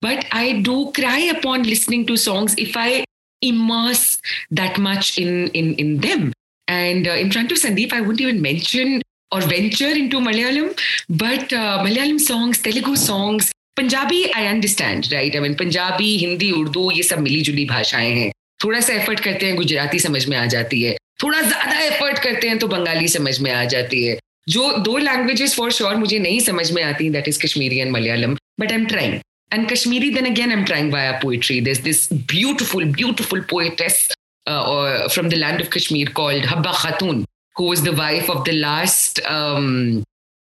[0.00, 3.04] But I do cry upon listening to songs if I
[3.42, 6.32] immerse that much in in in them.
[6.68, 9.02] And uh, in front of Sandeep, I wouldn't even mention
[9.32, 10.78] or venture into Malayalam,
[11.08, 15.34] but uh, Malayalam songs, Telugu songs, Punjabi, I understand, right?
[15.34, 18.30] I mean, Punjabi, Hindi, Urdu, ये सब मिली जुली भाषाएं हैं
[18.64, 22.48] थोड़ा सा effort करते हैं गुजराती समझ में आ जाती है थोड़ा ज्यादा एफर्ट करते
[22.48, 24.18] हैं तो बंगाली समझ में आ जाती है
[24.49, 28.35] जो दो लैंग्वेजेस फॉर श्योर मुझे नहीं समझ में आती that is Kashmiri and Malayalam
[28.59, 29.19] but I
[29.53, 31.59] and Kashmiri, then again, I'm trying via poetry.
[31.59, 34.11] There's this beautiful, beautiful poetess
[34.47, 37.23] uh, from the land of Kashmir called Habba Khatun,
[37.55, 40.03] who was the wife of the last um,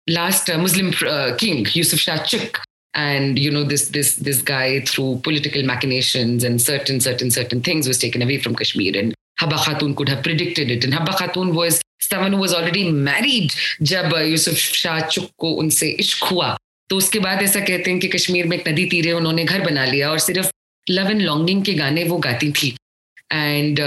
[0.08, 2.60] last uh, Muslim uh, king, Yusuf Shah Chak.
[2.94, 7.88] And you know this this this guy through political machinations and certain certain certain things
[7.88, 10.84] was taken away from Kashmir and Habba Khatun could have predicted it.
[10.84, 16.24] And Khatun was someone who was already married जब यूसुफ शाह चुक को उनसे इश्क
[16.24, 16.56] हुआ
[16.90, 19.84] तो उसके बाद ऐसा कहते हैं कि कश्मीर में एक नदी तीरे उन्होंने घर बना
[19.84, 20.50] लिया और सिर्फ़
[20.86, 22.74] लव एंड लॉन्गिंग के गाने वो गाती थी
[23.32, 23.80] and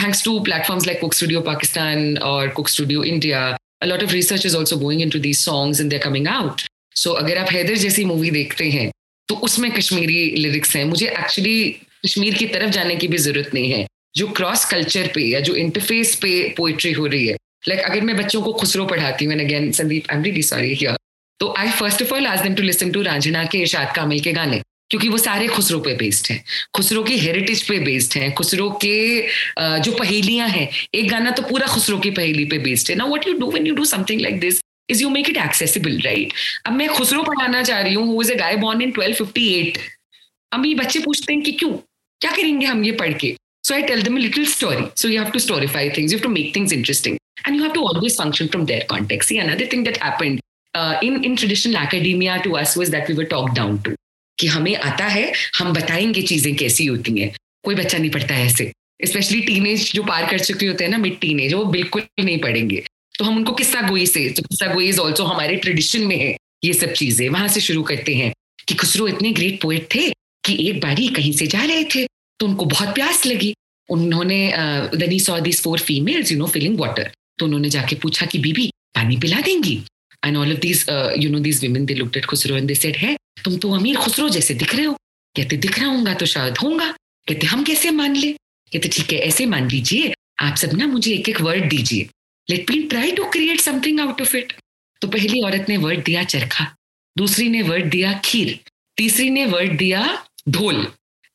[0.00, 4.44] thanks to platforms like Coke Studio Pakistan और Coke Studio India a lot of research
[4.44, 6.62] is also going into these songs and they're coming out.
[6.96, 8.90] So अगर आप हैदर जैसी मूवी देखते हैं
[9.28, 11.70] तो उसमें कश्मीरी लिरिक्स हैं मुझे एक्चुअली
[12.06, 13.86] कश्मीर की तरफ़ जाने की भी ज़रूरत नहीं है
[14.18, 17.36] जो क्रॉस कल्चर पे या जो इंटरफेस पे पोइट्री हो रही है।
[17.68, 20.74] लाइक like, अगर मैं बच्चों को खुसरो पढ़ाती हूँ again Sandeep I am really sorry
[20.74, 20.96] here
[21.40, 24.32] तो I first of all ask them to listen to Raanjhanaa के इरशाद कामिल के
[24.32, 26.42] गाने क्योंकि वो सारे खुसरो पे बेस्ड हैं।
[26.74, 29.20] खुसरो की हेरिटेज पे बेस्ड हैं। खुसरो के
[29.58, 33.26] जो पहेलियाँ हैं एक गाना तो पूरा खुसरो की पहेली पे बेस्ड है। ना what
[33.28, 36.32] you do when you do something like this is you make it accessible right
[36.66, 39.78] अब मैं खुसरो पढ़ाना चाह रही हूँ who is a guy born in 1258
[40.52, 41.72] अब ये बच्चे पूछते हैं कि क्यों?
[42.20, 43.34] क्या करेंगे हम ये पढ़ के?
[43.68, 44.90] So I tell them a little story.
[44.94, 47.18] So you have to storify things, you have to make things interesting.
[47.44, 49.28] And you have to always function from their context.
[49.28, 50.40] See, another thing that happened
[50.74, 53.94] uh, in, in traditional academia to us was that we were talked down to.
[54.38, 57.30] कि हमें आता है हम बताएँगे चीज़ें कैसी होती हैं
[57.64, 60.98] कोई बच्चा नहीं पढ़ता है ऐसे स्पेशली टीनेज जो पार कर चुके होते हैं ना
[60.98, 62.82] मिड टीनेज वो बिल्कुल नहीं पढ़ेंगे
[63.18, 66.36] तो हम उनको किस्सा गोई से तो किस्सा गोई इज़ ऑल्सो हमारे ट्रेडिशन में है
[66.64, 68.32] ये सब चीज़ें वहाँ से शुरू करते हैं
[68.68, 70.08] कि खुसरो इतने ग्रेट पोएट थे
[70.44, 72.06] कि एक बारी कहीं से जा रहे थे
[72.40, 73.54] तो उनको बहुत प्यास लगी।
[73.88, 74.40] उन्होंने
[74.94, 78.38] then he saw this four females you know filling water तो उन्होंने जाके पूछा कि,
[78.38, 79.80] बीबी, पानी पिला देंगी?
[80.22, 80.84] And all of these
[81.18, 83.96] you know these women they looked at Khusro and they said है, तुम तो अमीर
[83.96, 84.94] खुसरो जैसे दिख रहे हो।
[85.36, 86.90] कहते, दिख रहा हूँगा तो शायद होगा
[87.26, 88.32] कहते, हम कैसे मान ले?
[88.72, 92.08] कहते, ठीक है, ऐसे मान लीजिए, आप सब ना मुझे एक एक वर्ड दीजिए।
[92.48, 94.52] Let me try to create something out of it
[95.02, 96.64] तो पहली औरत ने वर्ड दिया चरखा,
[97.16, 98.58] दूसरी ने वर्ड दिया खीर,
[98.96, 100.02] तीसरी ने वर्ड दिया
[100.48, 100.86] ढोल।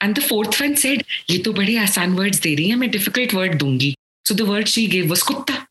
[0.03, 3.33] And the fourth one said ये तो बड़े आसान वर्ड्स दे रही है, मैं डिफ़िकल्ट
[3.33, 3.93] वर्ड दूँगी.
[4.25, 5.65] So the word she gave was कुत्ता.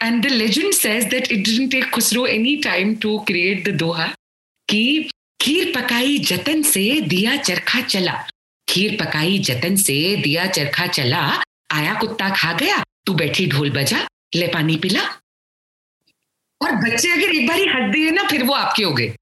[0.00, 4.06] And the legend says that it didn't take Khusro any time to create the doha
[4.68, 5.08] कि
[5.40, 8.12] खीर पकाई जतन से दिया चरखा चला।
[8.68, 11.22] खीर पकाई जतन से दिया चरखा चला।
[11.70, 15.02] आया कुत्ता खा गया, तू बैठी ढोल बजा, ले पानी पिला।
[16.60, 19.14] और बच्चे अगर एक बार ही हट दिए ना, फिर वो आपके हो गए।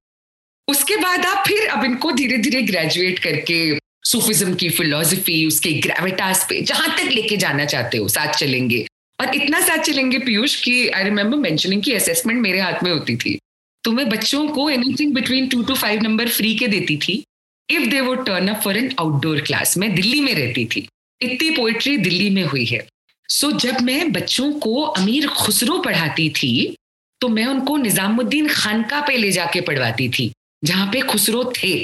[0.68, 3.58] उसके बाद आप फिर अब इनको धीरे धीरे ग्रेजुएट करके
[4.04, 8.86] सूफिज्म की फिलोसफी उसके ग्रेविटास पे जहाँ तक लेके जाना चाहते हो साथ चलेंगे।
[9.18, 13.16] और इतना साथ चलेंगे पीयूष की आई रिमेम्बर मेंशनिंग की असेसमेंट मेरे हाथ में होती
[13.16, 13.38] थी।
[13.84, 17.22] तो मैं बच्चों को anything between two to five number free के देती थी।
[17.68, 20.86] इफ़ दे वो turn up for an outdoor class मैं दिल्ली में रहती थी।
[21.20, 22.86] इतनी पोइट्री दिल्ली में हुई है।
[23.28, 26.76] सो so, जब मैं बच्चों को अमीर खुसरो पढ़ाती थी
[27.20, 30.30] तो मैं उनको निजामुद्दीन खानका पे ले जाके पढ़वाती थी
[30.64, 31.74] जहाँ पे खुसरो थे।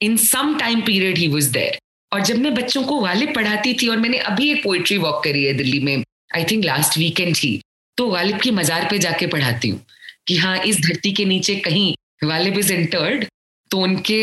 [0.00, 1.78] In some time period he was there
[2.12, 5.44] और जब मैं बच्चों को गालिब पढ़ाती थी और मैंने अभी एक पोइट्री वॉक करी
[5.44, 5.96] है दिल्ली में
[6.36, 7.60] आई थिंक लास्ट वीकेंड ही
[7.98, 9.80] तो गालिब की मजार पे जाके पढ़ाती हूँ
[10.28, 11.92] कि हाँ इस धरती के नीचे कहीं
[12.24, 13.24] गालिब इज़ इंटर्ड
[13.70, 14.22] तो उनके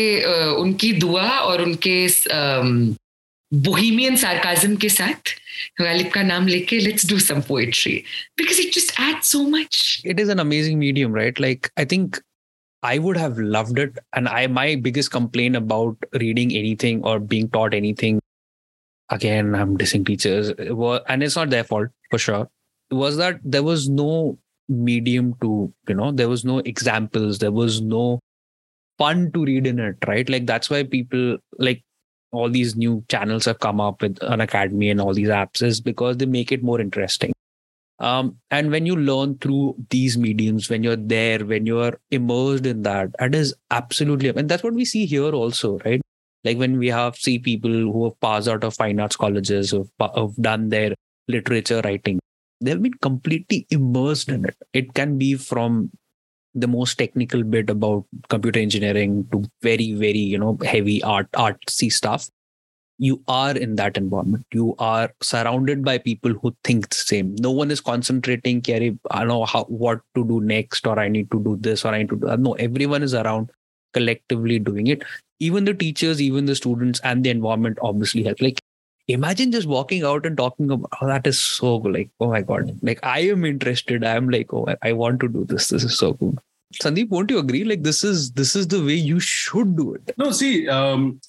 [0.54, 1.96] उनकी दुआ और उनके
[3.52, 5.34] बोहिमियन सार्काजम के साथ
[5.80, 7.92] गालिब का नाम लेके let's do some poetry
[8.38, 12.16] because it just add so much it is an amazing medium right like I think
[12.82, 13.98] I would have loved it.
[14.14, 18.20] And I my biggest complaint about reading anything or being taught anything,
[19.10, 22.48] again, I'm dissing teachers, and it's not their fault for sure,
[22.90, 24.38] was that there was no
[24.68, 28.20] medium to, you know, there was no examples, there was no
[28.98, 30.28] fun to read in it, right?
[30.28, 31.82] Like that's why people like
[32.32, 35.80] all these new channels have come up with an academy and all these apps is
[35.80, 37.32] because they make it more interesting.
[38.00, 42.82] Um, and when you learn through these mediums, when you're there, when you're immersed in
[42.82, 46.00] that, that is absolutely, and that's what we see here also, right?
[46.44, 49.88] Like when we have see people who have passed out of fine arts colleges, who
[50.00, 50.94] have, done their
[51.26, 52.20] literature writing,
[52.60, 54.56] they've been completely immersed in it.
[54.72, 55.90] It can be from
[56.54, 61.92] the most technical bit about computer engineering to very very you know heavy art artsy
[61.92, 62.28] stuff
[62.98, 64.44] you are in that environment.
[64.52, 67.36] You are surrounded by people who think the same.
[67.38, 71.30] No one is concentrating carry i know how what to do next or i need
[71.30, 73.50] to do this or i need to do uh, no everyone is around
[73.94, 75.02] collectively doing it.
[75.40, 78.40] Even the teachers even the students and the environment obviously help.
[78.40, 78.60] Like
[79.06, 82.78] imagine just walking out and talking about oh, that is so like oh my god.
[82.82, 84.04] Like i am interested.
[84.04, 85.68] I'm like oh i want to do this.
[85.68, 86.36] This is so cool
[86.74, 90.14] sandeep won't you agree like this is this is the way you should do it
[90.18, 91.20] no see um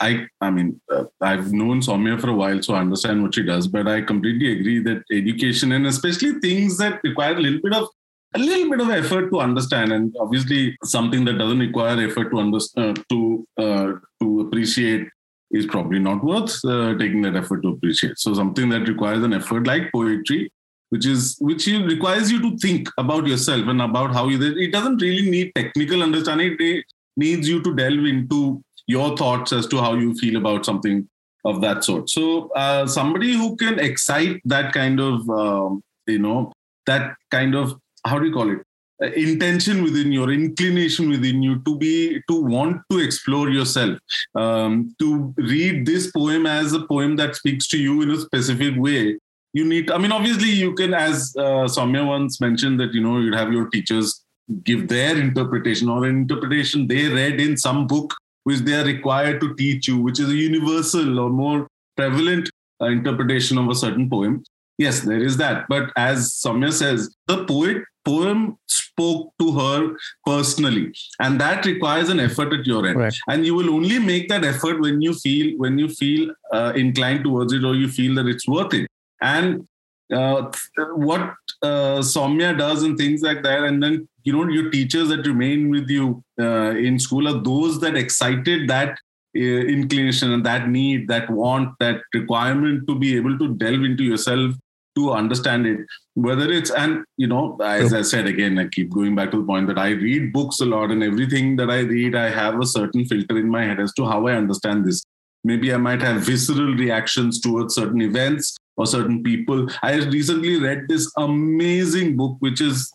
[0.00, 3.42] i i mean uh, i've known saumya for a while so i understand what she
[3.42, 7.74] does but i completely agree that education and especially things that require a little bit
[7.74, 7.88] of
[8.34, 12.38] a little bit of effort to understand and obviously something that doesn't require effort to
[12.38, 15.08] understand uh, to uh, to appreciate
[15.50, 18.18] is probably not worth uh, taking that effort to appreciate.
[18.18, 20.52] So something that requires an effort like poetry,
[20.90, 24.40] which is which requires you to think about yourself and about how you.
[24.40, 26.56] It doesn't really need technical understanding.
[26.58, 26.84] It
[27.16, 31.08] needs you to delve into your thoughts as to how you feel about something
[31.44, 32.08] of that sort.
[32.10, 36.52] So uh, somebody who can excite that kind of um, you know
[36.86, 37.74] that kind of
[38.04, 38.60] how do you call it
[39.02, 43.98] uh, intention within your inclination within you to be to want to explore yourself
[44.34, 48.74] um, to read this poem as a poem that speaks to you in a specific
[48.76, 49.18] way
[49.52, 53.18] you need i mean obviously you can as uh, Saumya once mentioned that you know
[53.18, 54.24] you'd have your teachers
[54.64, 59.40] give their interpretation or an interpretation they read in some book which they are required
[59.40, 62.48] to teach you which is a universal or more prevalent
[62.80, 64.42] uh, interpretation of a certain poem.
[64.78, 65.66] Yes there is that.
[65.68, 72.20] But as Saumya says the poet poem spoke to her personally and that requires an
[72.20, 72.98] effort at your end.
[72.98, 73.14] Right.
[73.28, 77.24] and you will only make that effort when you feel when you feel uh, inclined
[77.24, 78.88] towards it or you feel that it's worth it
[79.20, 79.66] and
[80.12, 80.50] uh,
[80.94, 85.26] what uh, Saumya does and things like that and then you know your teachers that
[85.26, 88.98] remain with you uh, in school are those that excited that
[89.36, 94.02] uh, inclination and that need that want that requirement to be able to delve into
[94.02, 94.54] yourself
[94.96, 95.80] to understand it.
[96.14, 99.46] Whether it's and you know as i said again i keep going back to the
[99.46, 102.66] point that i read books a lot and everything that i read i have a
[102.66, 105.04] certain filter in my head as to how i understand this.
[105.44, 110.84] Maybe i might have visceral reactions towards certain events or certain people i recently read
[110.88, 112.90] this amazing book which is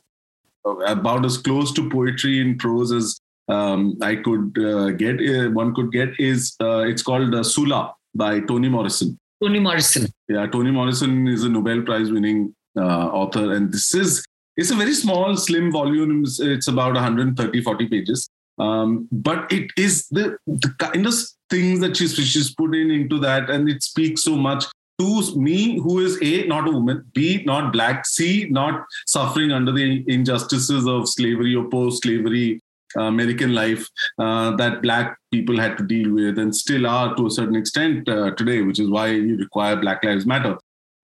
[0.87, 3.19] about as close to poetry in prose as
[3.49, 7.81] um, i could uh, get uh, one could get is uh, it's called uh, sula
[8.15, 10.07] by toni morrison Toni Morrison.
[10.29, 14.23] Yeah, Toni Morrison is a Nobel Prize winning uh, author, and this is
[14.55, 16.23] it's a very small, slim volume.
[16.23, 18.29] It's, it's about 130, 40 pages.
[18.59, 21.13] Um, but it is the, the kind of
[21.49, 24.65] things that she's, she's put in into that, and it speaks so much
[24.99, 29.71] to me, who is A, not a woman, B, not black, C, not suffering under
[29.71, 32.61] the injustices of slavery or post slavery
[32.95, 33.87] American life
[34.19, 38.07] uh, that Black people had to deal with and still are to a certain extent
[38.07, 40.57] uh, today, which is why you require Black Lives Matter.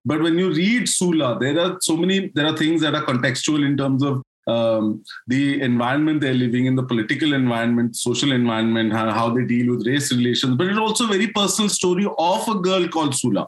[0.04, 3.64] But when you read Sula, there are so many, there are things that are contextual
[3.64, 9.10] in terms of um, the environment they're living in, the political environment, social environment, how,
[9.10, 10.56] how, they deal with race relations.
[10.56, 13.46] But it's also a very personal story of a girl called Sula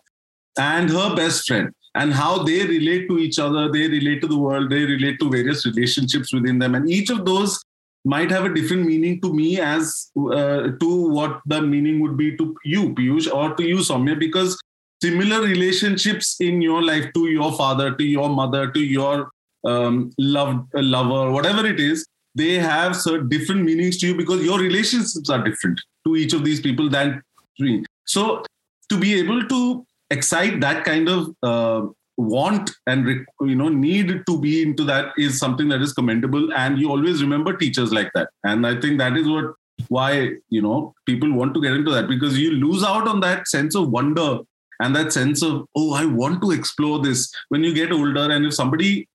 [0.58, 4.38] and her best friend and how they relate to each other, they relate to the
[4.38, 6.74] world, they relate to various relationships within them.
[6.74, 7.62] And each of those
[8.04, 12.36] might have a different meaning to me as uh, to what the meaning would be
[12.36, 14.58] to you, Piyush, or to you, Soumya, because
[15.02, 19.30] similar relationships in your life to your father, to your mother, to your
[19.64, 24.42] um, loved uh, lover, whatever it is, they have certain different meanings to you because
[24.42, 27.22] your relationships are different to each of these people than
[27.58, 27.84] me.
[28.06, 28.42] So
[28.88, 29.86] to be able to
[30.16, 31.82] excite that kind of uh,
[32.16, 33.08] want and
[33.40, 36.52] you know need to be into that is something that is commendable.
[36.54, 38.28] And you always remember teachers like that.
[38.44, 39.54] And i think that is what
[39.88, 43.48] why you know people want to get into that because you lose out on that
[43.48, 44.38] sense of wonder
[44.80, 47.32] and that sense of oh i want to explore this.
[47.48, 49.08] When you get older and if somebody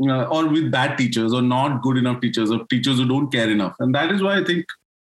[0.00, 3.50] uh, or with bad teachers or not good enough teachers or teachers who don't care
[3.50, 3.74] enough.
[3.78, 4.64] And that is why I think,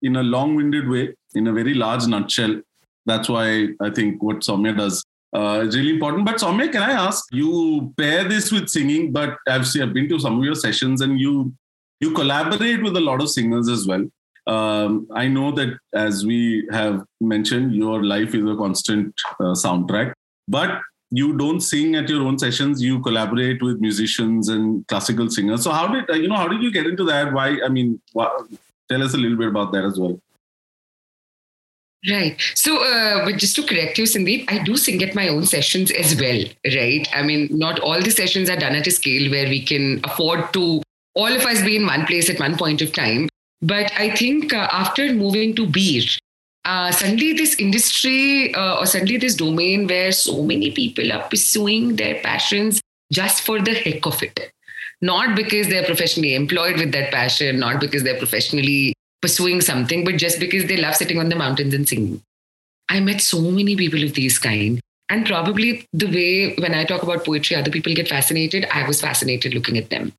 [0.02, 2.60] in a long winded way, in a very large nutshell,
[3.06, 5.04] that's why I think what Saumya does
[5.34, 6.24] uh, is really important.
[6.24, 9.12] But Saumya, can I ask you pair this with singing?
[9.12, 11.52] But I've, seen, I've been to some of your sessions and you
[12.00, 14.04] you collaborate with a lot of singers as well.
[14.46, 20.12] Um, I know that as we have mentioned, your life is a constant uh, soundtrack.
[20.48, 20.80] But
[21.10, 25.70] you don't sing at your own sessions you collaborate with musicians and classical singers so
[25.70, 28.00] how did you know how did you get into that why i mean
[28.88, 30.18] tell us a little bit about that as well
[32.10, 32.38] Right.
[32.54, 35.90] So, uh, but just to correct you, Sandeep, I do sing at my own sessions
[35.90, 37.08] as well, right?
[37.14, 40.52] I mean, not all the sessions are done at a scale where we can afford
[40.52, 40.82] to
[41.14, 43.30] all of us be in one place at one point of time.
[43.62, 46.02] But I think uh, after moving to Bir,
[46.66, 51.96] uh, suddenly this industry uh, or suddenly this domain where so many people are pursuing
[51.96, 52.82] their passions
[53.12, 54.50] just for the heck of it
[55.02, 58.94] not because they're professionally employed with that passion not because they're professionally
[59.24, 62.20] pursuing something but just because they love sitting on the mountains and singing
[62.96, 65.70] i met so many people of these kind and probably
[66.04, 69.78] the way when i talk about poetry other people get fascinated i was fascinated looking
[69.84, 70.12] at them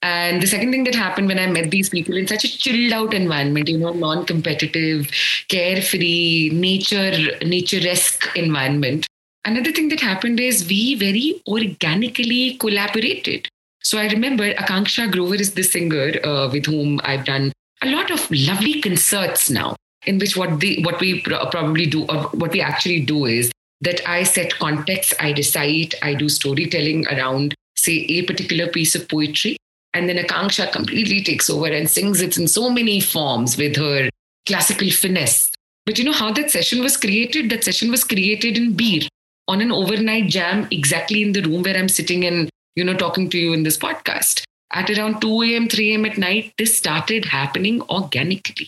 [0.00, 2.92] and the second thing that happened when I met these people in such a chilled
[2.92, 5.10] out environment, you know, non competitive,
[5.48, 9.06] carefree, nature, naturesque environment.
[9.44, 13.48] Another thing that happened is we very organically collaborated.
[13.82, 17.52] So I remember Akanksha Grover is the singer uh, with whom I've done
[17.82, 19.76] a lot of lovely concerts now,
[20.06, 23.50] in which what the what we probably do or what we actually do is
[23.80, 29.08] that I set context, I recite, I do storytelling around, say, a particular piece of
[29.08, 29.56] poetry
[29.94, 34.08] and then Akanksha completely takes over and sings it in so many forms with her
[34.46, 35.52] classical finesse.
[35.86, 37.50] But you know how that session was created?
[37.50, 39.08] That session was created in Bir
[39.46, 43.30] on an overnight jam, exactly in the room where I'm sitting and, you know, talking
[43.30, 46.05] to you in this podcast At around 2 a.m., 3 a.m.
[46.05, 48.67] at night, this started happening organically.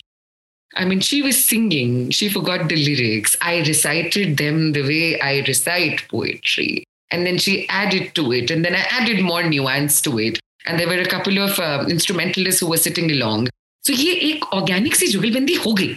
[0.74, 3.36] I mean, she was singing, she forgot the lyrics.
[3.40, 6.84] I recited them the way I recite poetry.
[7.10, 10.38] And then she added to it, and then I added more nuance to it.
[10.68, 13.48] And there were a couple of instrumentalist who sitting along
[13.84, 15.96] so ये एक organic सी जुगलबंदी हो गई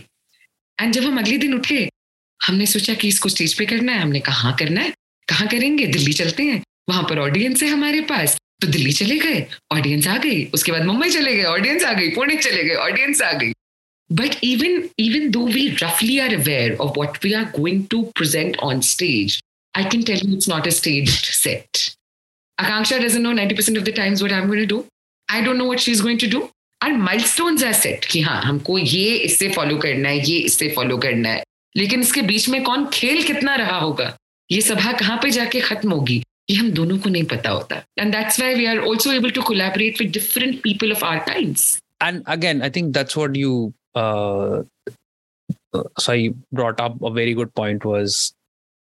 [0.80, 1.88] and जब हम अगले दिन उठे
[2.40, 4.94] हमने सोचा कि इसको स्टेज पे करना है हमने कहा करना है
[5.28, 9.47] कहाँ करेंगे दिल्ली चलते हैं वहां पर ऑडियंस है हमारे पास तो दिल्ली चले गए
[9.73, 13.23] ऑडियंस आ गई। उसके बाद मुंबई चले गए ऑडियंस आ गई, पुणे चले गए ऑडियंस
[13.23, 13.53] आ गई।
[14.11, 18.57] But even even though we रफली are aware of what we are going to present
[18.63, 19.41] on stage
[19.75, 21.79] I can tell you it's not a stage set
[22.59, 24.85] Akanksha doesn't know ninety percent of the times what I am do
[25.29, 26.49] I don't know what she is going to do
[26.81, 26.97] and
[27.27, 31.29] milestone are set कि हाँ हमको ये इससे follow करना है, ये इससे follow करना
[31.29, 31.43] है।
[31.77, 34.17] लेकिन इसके बीच में कौन खेल कितना रहा होगा?
[34.51, 36.23] ये सभा कहाँ पे जाके खत्म होगी?
[36.50, 39.42] ये हम दोनों को नहीं पता होता and that's why we are also able to
[39.52, 44.64] collaborate with different people of our times and again i think that's what you uh,
[45.74, 48.34] uh, so i brought up a very good point was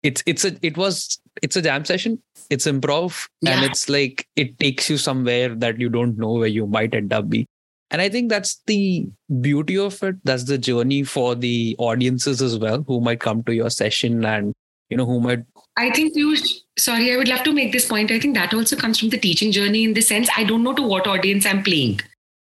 [0.03, 2.21] it's it's a it was it's a jam session
[2.51, 3.53] it's improv yeah.
[3.53, 7.13] and it's like it takes you somewhere that you don't know where you might end
[7.13, 7.47] up be
[7.91, 9.07] and i think that's the
[9.41, 13.55] beauty of it that's the journey for the audiences as well who might come to
[13.55, 14.53] your session and
[14.91, 15.45] you know who might
[15.77, 16.37] i think you
[16.78, 19.18] sorry i would love to make this point i think that also comes from the
[19.18, 22.00] teaching journey in the sense i don't know to what audience i'm playing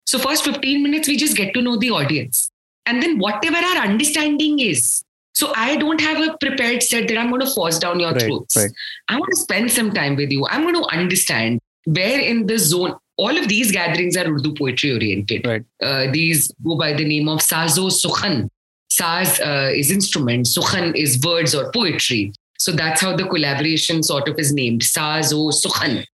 [0.05, 2.51] so first 15 minutes we just get to know the audience
[2.85, 5.03] and then whatever our understanding is
[5.33, 8.21] so I don't have a prepared set that I'm going to force down your right,
[8.21, 8.55] throats.
[8.55, 8.71] Right.
[9.07, 10.45] I want to spend some time with you.
[10.47, 12.95] I'm going to understand where in the zone.
[13.17, 15.45] All of these gatherings are Urdu poetry oriented.
[15.45, 15.63] Right.
[15.81, 18.49] Uh, these go by the name of Sazo Sukhan.
[18.91, 22.33] Saz uh, is instrument, Sukhan is words or poetry.
[22.61, 26.05] So that's how the collaboration sort of is named Sazo Sukhan.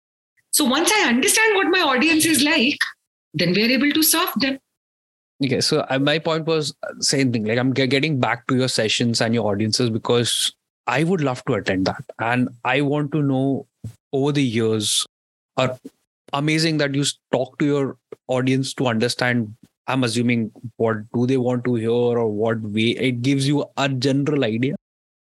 [0.52, 2.78] So once I understand what my audience is like,
[3.34, 4.58] then we're able to solve them.
[5.44, 7.44] Okay, so uh, my point was uh, same thing.
[7.44, 10.54] Like I'm getting back to your sessions and your audiences because
[10.88, 13.68] I would love to attend that, and I want to know
[14.14, 15.06] over the years.
[15.58, 15.78] Are
[16.32, 17.98] amazing that you talk to your
[18.30, 19.54] audience to understand.
[19.88, 23.90] I'm assuming what do they want to hear or what way it gives you a
[23.90, 24.76] general idea.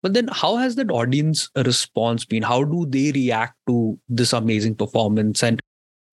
[0.02, 2.42] But then, how has that audience response been?
[2.42, 5.42] How do they react to this amazing performance?
[5.42, 5.60] And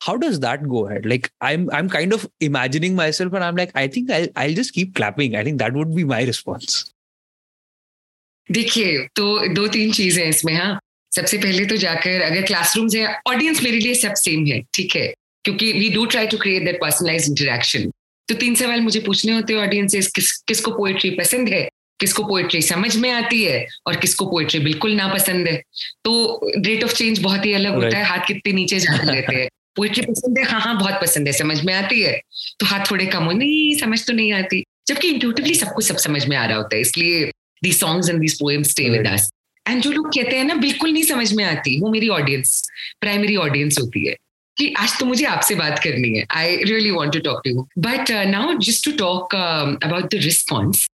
[0.01, 1.05] how does that go ahead?
[1.05, 4.73] Like, I'm I'm kind of imagining myself, and I'm like, I think I'll I'll just
[4.73, 5.35] keep clapping.
[5.35, 6.93] I think that would be my response.
[8.49, 10.79] देखिए तो दो तीन चीजें इसमें हाँ
[11.15, 15.05] सबसे पहले तो जाकर अगर क्लासरूम्स है ऑडियंस मेरे लिए सब सेम है ठीक है
[15.45, 17.89] क्योंकि we do try to create that personalize interaction
[18.27, 21.67] तो तीन सवाल मुझे पूछने होते हैं ऑडियंस किस किसको पोएट्री पसंद है
[22.00, 25.56] किसको पोएट्री समझ में आती है और किसको पोएट्री बिल्कुल ना पसंद है?
[26.04, 29.48] तो रेट ऑफ़ चेंज बहुत ही अलग होता है हाथ कितने नीचे जा लेते हैं।
[29.76, 32.20] पोएट्री पसंद है हाँ हाँ बहुत पसंद है समझ में आती है।
[32.60, 36.24] तो हाथ थोड़े कम हो नहीं समझ तो नहीं आती। जबकि इंट्यूटिवली सबको सब समझ
[36.26, 37.24] में आ रहा होता है इसलिए
[37.62, 39.30] the songs and these poem stay with us
[39.66, 42.62] and जो लोग कहते हैं ना बिल्कुल नहीं समझ में आती वो मेरी ऑडियंस
[43.00, 44.14] प्राइमरी ऑडियंस होती है
[44.56, 47.66] कि आज तो मुझे आपसे बात करनी है। I really want to talk to you
[47.78, 50.86] but now just to talk about the response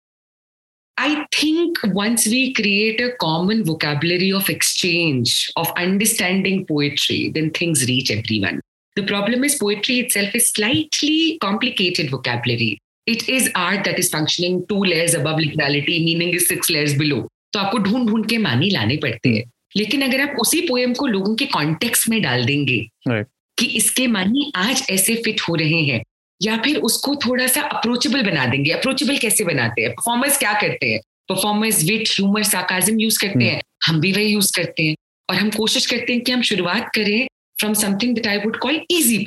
[1.04, 7.84] I think once we create a common vocabulary of exchange, of understanding poetry, then things
[7.88, 8.60] reach everyone.
[8.96, 12.78] The problem is poetry itself is slightly complicated vocabulary.
[13.06, 17.26] It is art that is functioning two layers above literality, meaning is six layers below.
[17.52, 19.44] तो आपको ढूंढ ढूंढ के मानी लाने पड़ते हैं
[19.76, 22.78] लेकिन अगर आप उसी पोएम को लोगों के कॉन्टेक्स्ट में डाल देंगे
[23.08, 23.26] right.
[23.58, 26.02] कि इसके मानी आज ऐसे फिट हो रहे हैं
[26.42, 29.90] या फिर उसको थोड़ा सा अप्रोचेबल बना देंगे। अप्रोचेबल कैसे बनाते हैं?
[29.90, 31.00] परफॉर्मर्स क्या करते हैं?
[31.28, 34.96] Performers wit humour sarcasm use करते हैं। हम भी वही यूज़ करते हैं।
[35.30, 37.26] और हम कोशिश करते हैं कि हम शुरुआत करें
[37.60, 39.18] from something that I would call easy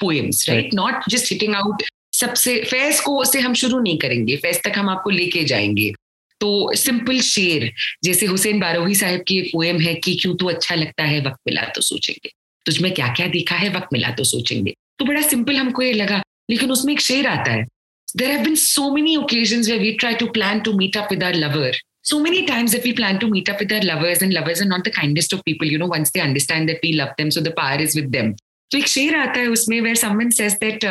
[0.00, 1.82] poems right not just hitting out
[2.14, 5.92] सबसे फैज को से हम शुरू नहीं करेंगे। फैज तक हम आपको लेके जाएँगे।
[6.40, 7.72] तो सिंपल शेर
[8.04, 11.38] जैसे हुसैन बारोही साहब की एक पोएम है कि क्यों तो अच्छा लगता है वक्त
[11.46, 12.30] मिला तो सोचेंगे।
[12.66, 16.22] तुझमें क्या क्या देखा है वक्त मिला तो सोचेंगे। तो बड़ा सिंपल हमको ये लगा।
[16.50, 17.64] लेकिन उसमें एक शेर आता है।
[18.16, 21.24] There have been so many occasion where we try to plan to meet up with
[21.24, 24.32] our lover so many times if we plan to meet up with our lovers and
[24.32, 27.30] lovers not the kindest of people you know once they understand that we love them
[27.30, 28.32] so the power is with them
[28.70, 30.84] तो एक शेर आता है उसमें where someone says that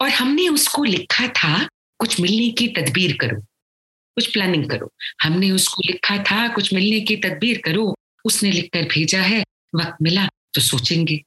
[0.00, 1.68] और हमने उसको लिखा था,
[1.98, 3.40] कुछ मिलने की तदबीर करो।
[4.16, 4.90] कुछ प्लानिंग करो।
[5.22, 7.94] हमने उसको लिखा था, कुछ मिलने की तदबीर करो।
[8.24, 9.40] उसने लिखकर भेजा है,
[9.74, 11.20] वक्त मिला तो सोचेंगे।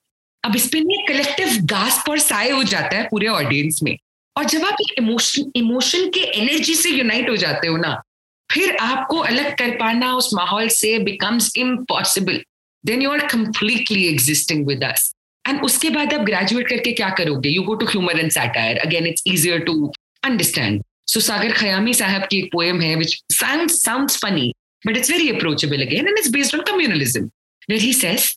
[0.43, 3.97] अब इस पे कलेक्टिव गास्प और साय हो जाता है पूरे ऑडियंस में।
[4.35, 8.01] और जब आप इमोशन इमोशन के एनर्जी से यूनाइट हो जाते हो ना,
[8.49, 12.41] फिर आपको अलग कर पाना उस माहौल से becomes impossible
[12.83, 15.13] then you are completely existing with us
[15.45, 17.49] and उसके बाद आप ग्रेजुएट करके क्या करोगे?
[17.49, 19.91] You go to humour and satire again it's easier to
[20.23, 24.53] understand so Sagar Khayyami Sahab की एक पोएम है which sounds funny
[24.87, 27.29] but it's very approachable again and it's based on communalism
[27.69, 28.35] where he says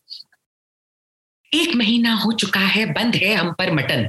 [1.53, 4.09] एक महीना हो चुका है, बंद है हम पर मटन।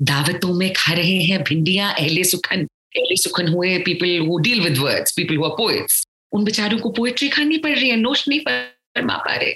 [0.00, 2.64] दावतों में खा रहे हैं भिंडियाँ, अहले सुखन।
[2.96, 6.90] अहले सुखन हुए people who deal with words people who are poets उन बेचारों को
[6.90, 9.52] पोएट्री खानी पड़ रही है नोश नहीं फरमा पा रहे।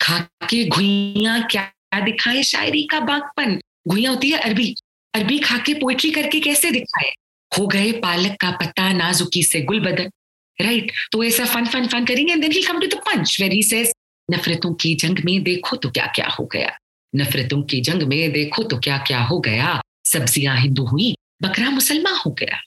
[0.00, 0.18] खा
[0.50, 2.42] के घुइया क्या दिखाए?
[2.42, 4.74] शायरी का बागपन। घुइया होती है अरबी।
[5.14, 7.12] अरबी खा के पोएट्री करके कैसे दिखाए?
[7.58, 10.10] हो गए पालक का पत्ता नाजुकी से गुल बदल
[10.58, 13.52] राइट तो ऐसा फन फन फन करेंगे and then he come to the punch where
[13.52, 13.92] he says
[14.28, 16.70] नफरतों की जंग में देखो तो क्या क्या हो गया।
[17.12, 22.16] नफरतों की जंग में देखो तो क्या क्या हो गया। सब्ज़ियाँ हिंदू हुई बकरा मुसलमान
[22.16, 22.60] हो गया।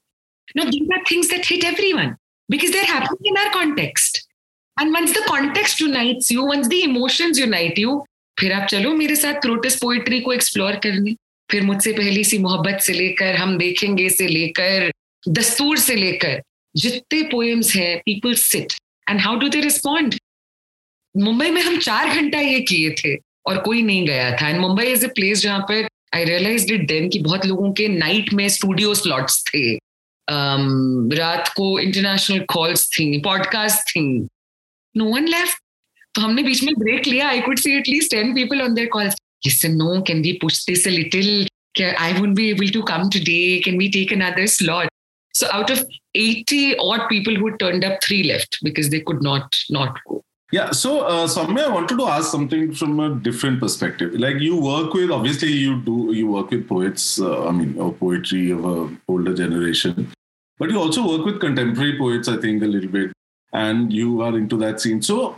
[0.58, 2.16] No, these are things that hit everyone
[2.50, 4.20] because they're happening in our context.
[4.78, 7.98] And once the context unites you, once the emotions unite you,
[8.38, 11.16] फिर आप चलो मेरे साथ प्रोटेस्ट पोइट्री को एक्सप्लोर करने।
[11.50, 14.92] फिर मुझसे पहली सी मोहब्बत से लेकर हम देखेंगे से लेकर
[15.24, 16.42] दस्तूर से लेकर
[16.76, 18.74] जितने पोएम्स हैं people sit
[19.10, 20.16] and how do they respond
[21.16, 23.16] Mumbai में हम चार घंटा ये किए थे
[23.48, 26.88] और कोई नहीं गया था। And Mumbai is a place जहाँ पर आई रियलाइज़ इट
[26.88, 29.78] देन कि बहुत लोगों के नाइट में स्टूडियो स्लॉट्स थे।
[30.28, 34.02] Um, रात को इंटरनेशनल कॉल्स थी पॉडकास्ट थी।
[34.96, 35.62] नो वन लेफ़्ट
[36.16, 39.16] तो हमने बीच में ब्रेक लिया। I could see at least ten people on their calls
[39.44, 41.48] जिससे no can be push this a little
[41.82, 44.90] I would be able to come today can be take another slot
[45.34, 45.82] so out of
[46.18, 50.72] eighty odd people who turned up three left because they could not not go yeah.
[50.72, 54.14] So, uh, I wanted to ask something from a different perspective.
[54.14, 57.20] Like you work with, obviously, you do you work with poets.
[57.20, 60.12] Uh, I mean, or poetry of a older generation,
[60.58, 62.28] but you also work with contemporary poets.
[62.28, 63.12] I think a little bit,
[63.54, 65.02] and you are into that scene.
[65.02, 65.36] So,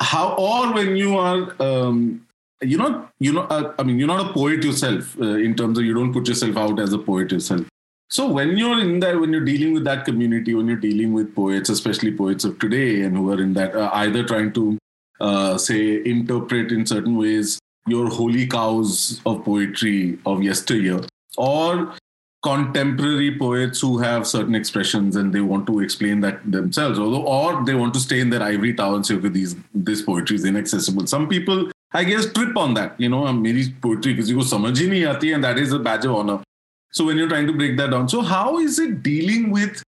[0.00, 2.26] how or when you are, um,
[2.60, 5.78] you know, you know, uh, I mean, you're not a poet yourself uh, in terms
[5.78, 7.69] of you don't put yourself out as a poet yourself.
[8.09, 11.35] So when you're in that, when you're dealing with that community, when you're dealing with
[11.35, 14.77] poets, especially poets of today, and who are in that, uh, either trying to
[15.19, 21.01] uh, say interpret in certain ways your holy cows of poetry of yesteryear,
[21.37, 21.93] or
[22.43, 27.65] contemporary poets who have certain expressions and they want to explain that themselves, although or
[27.65, 30.45] they want to stay in their ivory tower and say, okay, these this poetry is
[30.45, 31.07] inaccessible.
[31.07, 32.99] Some people, I guess, trip on that.
[32.99, 36.05] You know, maybe poetry किसी को समझ ही नहीं आती, and that is a badge
[36.05, 36.39] of honor.
[36.92, 39.82] So when you're trying to break that down, so how is it dealing with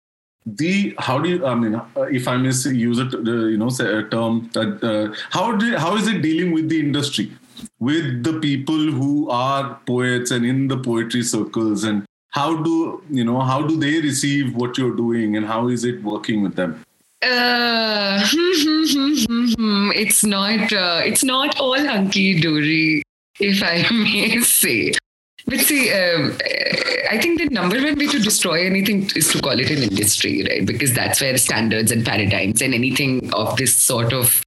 [0.45, 4.03] the how do you I mean uh, if I may use a you know a
[4.09, 7.31] term that uh, how do how is it dealing with the industry?
[7.79, 13.23] With the people who are poets and in the poetry circles and how do you
[13.23, 16.83] know how do they receive what you're doing and how is it working with them?
[17.21, 18.19] Uh,
[19.93, 23.03] it's not uh, it's not all hunky dory
[23.39, 24.91] if i may say
[25.47, 26.37] but see um,
[27.09, 30.43] i think the number one way to destroy anything is to call it an industry
[30.49, 34.41] right because that's where standards and paradigms and anything of this sort of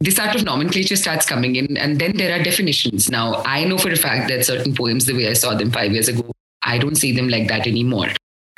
[0.00, 3.78] this sort of nomenclature starts coming in and then there are definitions now i know
[3.78, 6.30] for a fact that certain poems the way i saw them five years ago
[6.62, 8.08] I don't see them like that anymore.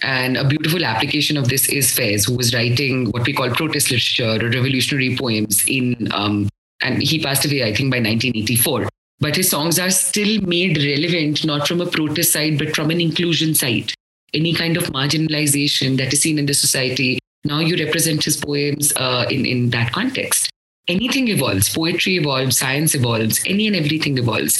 [0.02, 3.90] And a beautiful application of this is Faiz, who was writing what we call protest
[3.90, 6.48] literature or revolutionary poems in, um,
[6.80, 8.88] and he passed away, I think, by 1984.
[9.19, 12.99] But his songs are still made relevant, not from a protest side, but from an
[12.99, 13.93] inclusion side.
[14.33, 18.91] Any kind of marginalization that is seen in the society, now you represent his poems
[18.97, 20.49] uh, in, in that context.
[20.87, 24.59] Anything evolves, poetry evolves, science evolves, any and everything evolves.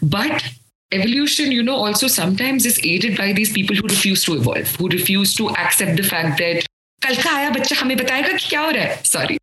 [0.00, 0.44] But
[0.92, 4.88] evolution, you know, also sometimes is aided by these people who refuse to evolve, who
[4.88, 6.64] refuse to accept the fact that
[7.02, 9.36] कल का आया बच्चा हमें बताएगा कि क्या हो रहा है sorry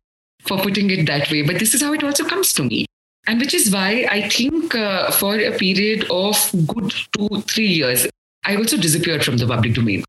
[0.48, 2.84] for putting it that way but this is how it also comes to me
[3.26, 8.06] and which is why i think uh, for a period of good 2 3 years
[8.44, 10.04] i also disappeared from the public domain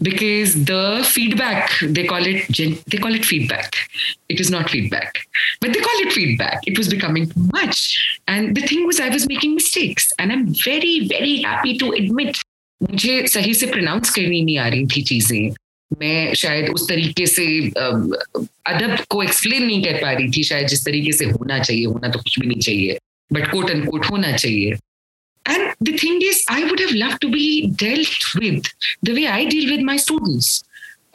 [0.00, 2.46] because the feedback they call it
[2.86, 3.74] they call it feedback
[4.28, 5.18] it is not feedback
[5.60, 9.08] but they call it feedback it was becoming too much and the thing was i
[9.08, 12.44] was making mistakes and i'm very very happy to admit
[12.82, 15.54] मुझे सही से pronounce करनी नहीं आ रही थी चीजें
[16.00, 20.84] मैं शायद उस तरीके से अदब को एक्सप्लेन नहीं कर पा रही थी शायद जिस
[20.84, 22.98] तरीके से होना चाहिए होना तो कुछ भी नहीं चाहिए
[23.32, 24.76] बट कोट एंड कोट होना चाहिए
[25.46, 28.66] and the thing is, I would have loved to be dealt with
[29.02, 30.62] the way I deal with my students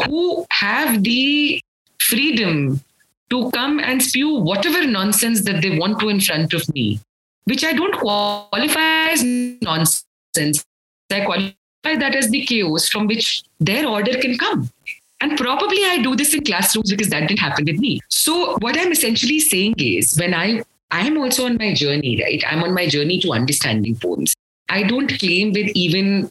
[0.06, 1.62] who have the
[1.99, 2.82] freedom
[3.30, 6.99] to come and spew whatever nonsense that they want to in front of me,
[7.47, 10.66] which I don't qualify as nonsense.
[11.12, 11.54] I qualify
[11.97, 14.70] that as the chaos from which their order can come.
[15.20, 18.01] And probably I do this in classrooms because that didn't happen with me.
[18.09, 22.43] So what I'm essentially saying is when I I am also on my journey, right?
[22.47, 24.34] I'm on my journey to understanding poems.
[24.68, 26.30] I don't claim with even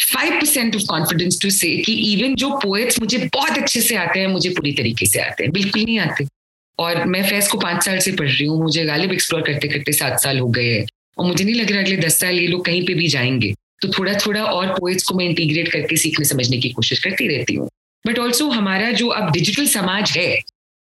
[0.00, 4.30] 5% of confidence to say that even jo poets mujhe bahut acche se aate hain
[4.30, 6.22] mujhe puri tarike se aate hain bilkul nahi aate
[6.78, 9.92] aur main faiz ko 5 saal se padh rahi hu mujhe galib explore karte karte
[9.92, 10.86] 7 saal ho gaye hain
[11.16, 13.10] aur mujhe nahi lag raha agle 10 saal ye log kahin pe bhi
[13.82, 17.54] तो थोड़ा थोड़ा और poets को मैं integrate करके सीखने समझने की कोशिश करती रहती
[17.54, 17.68] हूँ।
[18.06, 20.40] बट ऑल्सो हमारा जो अब डिजिटल समाज है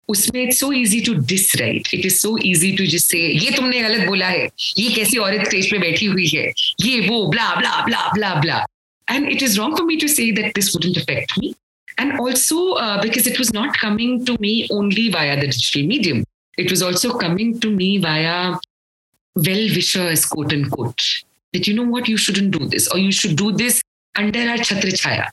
[0.10, 3.52] उसमें it's so easy to diss right it is so easy to जिस से ये
[3.52, 4.46] तुमने गलत बोला है
[4.78, 6.48] ये कैसी औरत स्टेज पे बैठी हुई है
[6.82, 8.66] ये वो blah blah blah blah blah
[9.12, 11.54] and it is wrong for me to say that this wouldn't affect me
[11.98, 16.24] and also uh, because it was not coming to me only via the digital medium.
[16.58, 18.58] It was also coming to me via
[19.36, 21.06] well wishers quote unquote.
[21.55, 23.83] that you know what you shouldn't do this or you should do this
[24.16, 25.26] under our chhatra chaya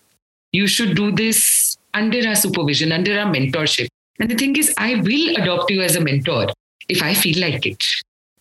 [0.52, 3.88] you should do this under our supervision under our mentorship
[4.20, 6.48] and the thing is, I will adopt you as a mentor
[6.90, 7.84] if I feel like it,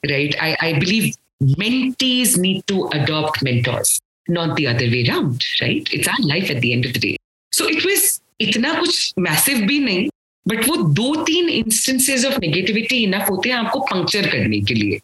[0.08, 0.34] right?
[0.40, 5.86] I, I believe mentees need to adopt mentors, not the other way around, right?
[5.92, 7.16] It's our life at the end of the day.
[7.52, 10.08] So it was इतना कुछ massive भी नहीं
[10.48, 14.98] but वो दो तीन instances of negativity enough होते हैं आपको पंक्चर करने के लिए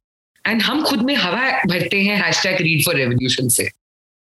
[0.47, 3.69] एंड हम खुद में हवा भरते हैं hashtag read for revolution से।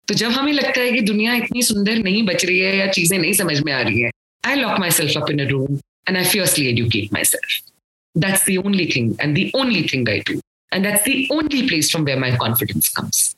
[0.07, 3.19] तो जब हमें लगता है कि दुनिया इतनी सुंदर नहीं बच रही है या चीज़ें
[3.19, 4.11] नहीं समझ में आ रही है
[4.45, 7.71] I lock myself up in a room and I fiercely educate myself
[8.17, 10.41] that's the only thing and the only thing I do
[10.73, 13.35] and that's the only place from where my confidence comes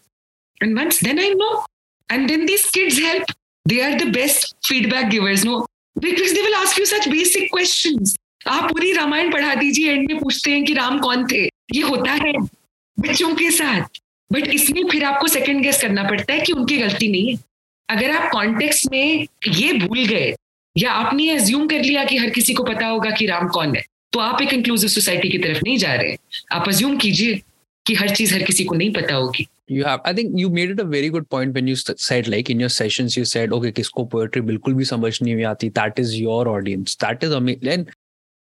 [0.63, 1.65] and once then I know
[2.11, 3.25] and then these kids help
[3.67, 5.67] they are the best feedback givers no
[5.97, 8.05] because they will ask you such basic question
[8.47, 11.49] आप पूरी रामायण पढ़ा दीजिए and में पूछते हैं कि राम कौन थे?
[11.73, 12.33] ये होता है।
[12.99, 13.99] बच्चों के साथ
[14.31, 17.37] बट इसमें फिर आपको सेकंड गेस करना पड़ता है कि उनकी गलती नहीं है
[17.89, 20.33] अगर आप कॉन्टेक्स्ट में ये भूल गए
[20.75, 23.83] या आपने एज्यूम कर लिया कि हर किसी को पता होगा कि राम कौन है
[24.13, 26.15] तो आप एक इंक्लूसिव सोसाइटी की तरफ़ नहीं जा रहे
[26.51, 27.41] आप अज्यूम कीजिए
[27.85, 30.69] कि हर चीज़ हर किसी को नहीं पता होगी you have i think you made
[30.73, 33.71] it a very good point when you said like in your sessions you said okay
[33.79, 37.91] kisko poetry bilkul bhi samajh nahi aati that is your audience that is amazing and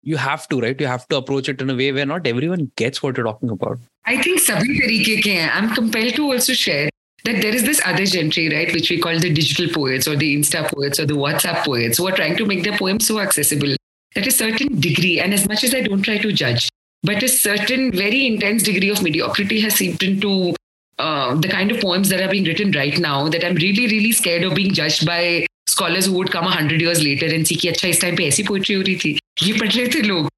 [0.03, 0.80] you have to right?
[0.80, 3.51] You have to approach it in a way where not everyone gets what you're talking
[3.51, 3.78] about.
[4.07, 5.51] I think sabhi tarike ke hain.
[5.53, 6.88] I'm compelled to also share
[7.24, 10.34] that there is this other gentry right which we call the digital poets or the
[10.36, 13.74] insta poets or the whatsapp poets who are trying to make their poems so accessible
[14.16, 15.20] at a certain degree.
[15.20, 16.70] And as much as i don't try to judge
[17.03, 20.55] but a certain very intense degree of mediocrity has seeped into
[20.98, 24.12] uh, the kind of poems that are being written right now that I'm really, really
[24.12, 27.70] scared of being judged by scholars who would come 100 years later and see, ki,
[27.70, 29.18] acha, is time pe aisi poetry ho rahi thi.
[29.43, 30.29] ये पढ़ रहे थे लोग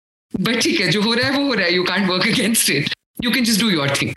[0.42, 2.70] but ठीक है जो हो रहा है वो हो रहा है you can't work against
[2.70, 2.90] it
[3.24, 4.14] you can just do your thing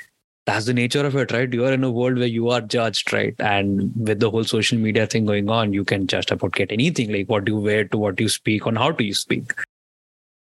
[0.49, 1.53] that's the nature of it, right?
[1.57, 3.43] You are in a world where you are judged, right?
[3.49, 7.13] And with the whole social media thing going on, you can just about get anything
[7.17, 9.53] like what you wear to what you speak on how do you speak.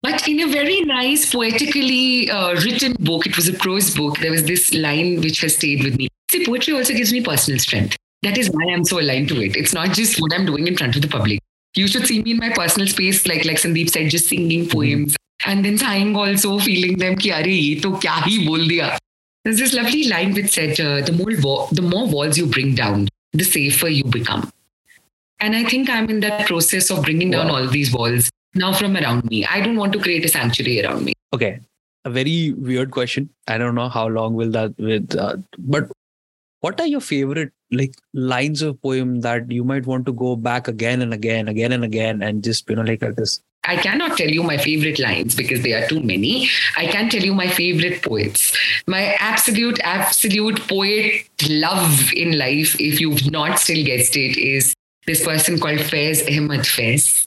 [0.02, 4.32] But in a very nice, poetically uh, written book, it was a prose book, there
[4.32, 6.08] was this line which has stayed with me.
[6.32, 7.98] See, poetry also gives me personal strength.
[8.24, 9.58] That is why I'm so aligned to it.
[9.58, 11.40] It's not just what I'm doing in front of the public.
[11.75, 14.71] you should see me in my personal space, like like Sandeep said, just singing mm-hmm.
[14.71, 15.17] poems
[15.47, 18.97] and then sighing also, feeling them ki are to kya hi bol diya.
[19.45, 23.09] There's this lovely line which said, uh, the, more the more walls you bring down,
[23.33, 24.51] the safer you become.
[25.41, 27.57] And I think I'm in that process of bringing down wow.
[27.57, 29.45] all these walls now from around me.
[29.45, 31.13] I don't want to create a sanctuary around me.
[31.35, 31.61] Okay.
[32.07, 33.29] A very weird question.
[33.47, 35.91] I don't know how long will that with, uh, but
[36.65, 40.69] what are your favorite like lines of poem that you might want to go back
[40.69, 44.17] again and again, again and again, and just you know like uh, this I cannot
[44.19, 46.49] tell you my favorite lines because there are too many.
[46.77, 48.57] I can tell you my favorite poets.
[48.87, 54.75] My absolute, absolute poet love in life, if you've not still guessed it, is
[55.07, 57.27] this person called Faiz Ahmad Faiz.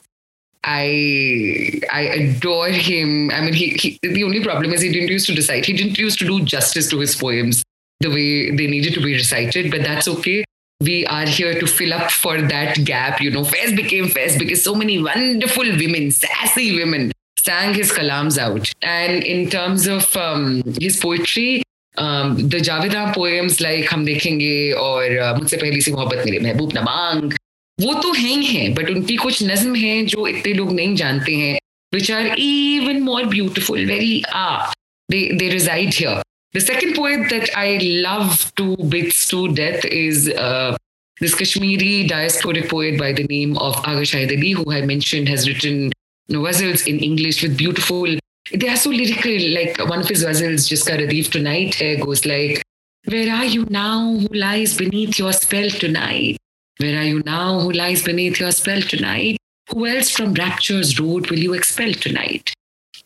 [0.64, 3.30] I I adore him.
[3.30, 5.64] I mean, he, he the only problem is he didn't used to decide.
[5.64, 7.64] He didn't used to do justice to his poems
[8.00, 10.44] the way they needed to be recited, but that's okay
[10.80, 13.20] we are here to fill up for that gap.
[13.20, 18.38] You know, Faiz became Faiz because so many wonderful women, sassy women, sang his kalams
[18.38, 18.72] out.
[18.82, 21.62] And in terms of um, his poetry,
[21.96, 26.82] um, the Javedan poems like Hum Dekhenge or uh, Pehli Si Mohabbat Mere Mehboob Na
[26.82, 27.34] Mang,
[27.80, 31.34] वो तो हैं ही हैं but उनकी कुछ नज्म हैं जो इतने लोग नहीं जानते
[31.36, 31.58] हैं
[31.94, 34.72] which are even more beautiful very ah
[35.12, 36.16] they they reside here
[36.52, 40.76] The second poet that I love to bits to death is uh,
[41.20, 45.92] this Kashmiri diasporic poet by the name of Agha Ali, who I mentioned has written
[46.28, 48.06] you in English with beautiful.
[48.52, 49.38] They are so lyrical.
[49.54, 52.62] Like one of his ghazals, Jiska Radif tonight, goes like,
[53.04, 56.38] Where are you now who lies beneath your spell tonight?
[56.78, 59.36] Where are you now who lies beneath your spell tonight?
[59.68, 62.54] Who else from rapture's road will you expel tonight?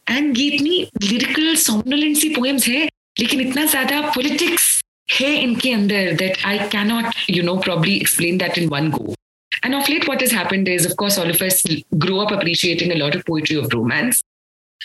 [0.07, 2.89] And Geetni, lyrical somnolency poems hai
[3.20, 4.74] लेकिन इतना ज्यादा politics
[5.20, 9.16] है इनके अंदर that I cannot you know probably explain that in one go
[9.64, 11.64] And of late, what has happened is, of course, all of us
[11.98, 14.22] grew up appreciating a lot of poetry of romance.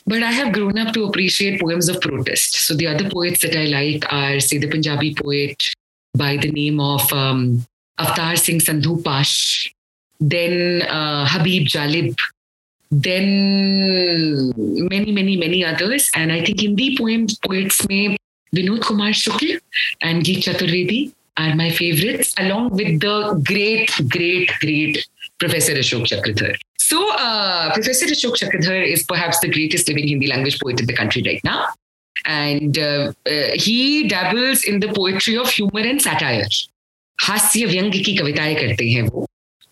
[0.07, 2.55] But I have grown up to appreciate poems of protest.
[2.67, 5.63] So the other poets that I like are, say, the Punjabi poet
[6.15, 7.65] by the name of um,
[8.01, 9.73] Avtar Singh Sandhu Pash,
[10.21, 12.19] then uh, Habib Jalib,
[12.92, 14.54] then
[14.90, 16.10] many, many, many others.
[16.16, 18.18] And I think Hindi poems, poets may
[18.56, 19.60] Vinod Kumar Shukla
[20.02, 25.08] and Geet Chaturvedi are my favorites, along with the great, great, great
[25.38, 26.56] Professor Ashok Chakradhar.
[26.78, 30.96] So, uh, Professor Ashok Chakradhar is perhaps the greatest living Hindi language poet in the
[30.96, 31.68] country right now.
[32.26, 36.48] And uh, uh, he dabbles in the poetry of humor and satire.
[37.22, 39.27] हास्य व्यंग की कविताएँ करते हैं वो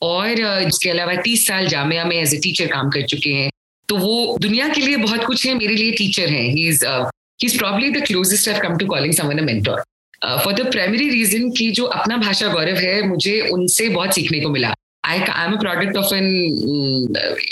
[0.05, 3.49] और इसके अलावा तीस साल जामिया में एज ए टीचर काम कर चुके हैं।
[3.89, 7.47] तो वो दुनिया के लिए बहुत कुछ है मेरे लिए टीचर हैं। He is he
[7.47, 9.83] is probably the closest have come to calling someone a mentor
[10.43, 14.49] for the primary reason कि जो अपना भाषा गौरव है मुझे उनसे बहुत सीखने को
[14.49, 14.73] मिला।
[15.05, 16.25] I I am a product of an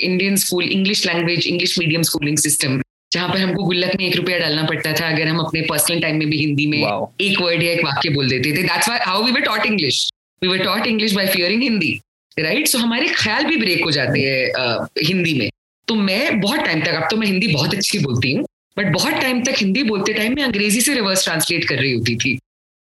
[0.01, 2.81] Indian school English language English medium schooling system
[3.11, 6.17] जहाँ पर हमको गुल्लक में एक रुपया डालना पड़ता था अगर हम अपने पर्सनल टाइम
[6.17, 7.05] में भी हिंदी में wow.
[7.21, 10.09] एक वर्ड या एक वाक्य बोल देते थे। That's how we were taught English
[10.41, 11.99] we were taught English by fearing Hindi
[12.37, 15.49] right so हमारे ख्याल भी ब्रेक हो जाते हैं हिंदी में।
[15.87, 18.45] तो मैं बहुत टाइम तक अब तो मैं हिंदी बहुत अच्छी बोलती हूँ
[18.77, 22.15] बट बहुत टाइम तक हिंदी बोलते टाइम में अंग्रेज़ी से रिवर्स ट्रांसलेट कर रही होती
[22.15, 22.37] थी।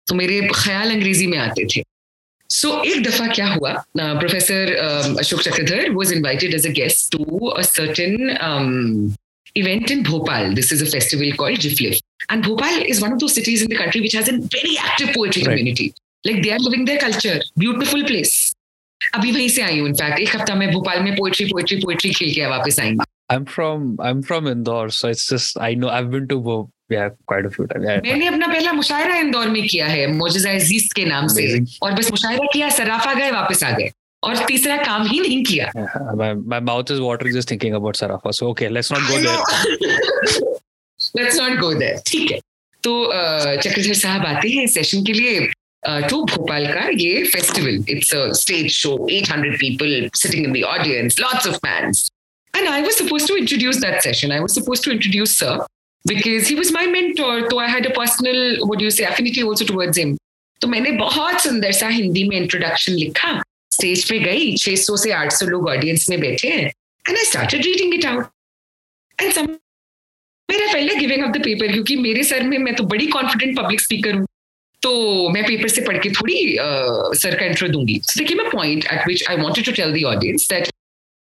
[0.06, 1.82] तो मेरे ख्याल अंग्रेज़ी में आते थे।
[2.50, 4.72] सो एक दफ़ा क्या हुआ professor
[5.18, 9.14] Ashok Chakradhar was invited as a guest to a certain
[9.56, 11.98] event in Bhopal this is a festival called Jiflif
[12.32, 15.12] and Bhopal is one of those cities in the country which has an very active
[15.14, 15.86] poetry community
[16.24, 18.54] like they are living their culture beautiful place
[19.14, 22.46] अभी वहीं से आई हूँ एक हफ़्ता मैं भोपाल में poetry poetry poetry खेल के
[22.46, 22.96] वापस आई
[23.32, 26.38] I'm from I'm from Indore, so it's just I know I've been to
[26.92, 30.52] मैंने अपना पहला मुशायरा इंदौर में किया है मोजिजा
[30.96, 31.44] के नाम से।
[31.82, 33.90] और बस मुशायरा किया सराफा गए वापस आ गए।
[34.22, 35.70] और तीसरा काम ही नहीं किया।
[36.16, 39.38] My mouth is watering just thinking about Sarafa so okay let's not go there
[41.16, 42.38] let's not go there ठीक है।
[42.82, 42.92] तो
[43.62, 45.52] चक्रधर साहब आते हैं सेशन के लिए।
[45.84, 47.78] To Bhopal ka ye festival.
[47.86, 52.10] It's a stage show, 800 people sitting in the audience, lots of fans.
[52.54, 54.32] And I was supposed to introduce that session.
[54.32, 55.66] I was supposed to introduce Sir
[56.04, 57.50] because he was my mentor.
[57.50, 60.16] So I had a personal, what do you say, affinity also towards him.
[60.60, 63.30] तो मैंने बहुत सुंदर सा हिंदी में introduction लिखा
[63.72, 66.66] stage पे गई 600 से 800 लोग ऑडियंस में बैठे हैं
[67.08, 68.26] and I started reading it out
[69.22, 69.46] and some
[70.50, 73.80] मेरा पहले गिविंग अप द पेपर क्योंकि मेरे सर में मैं तो बड़ी कॉन्फिडेंट पब्लिक
[73.80, 74.26] स्पीकर हूँ
[74.84, 74.92] तो
[75.34, 76.38] मैं पेपर से पढ़ के थोड़ी
[77.18, 80.48] सर का इंट्रो दूँगी देखिए मैं point at which I wanted to tell the audience
[80.52, 80.72] that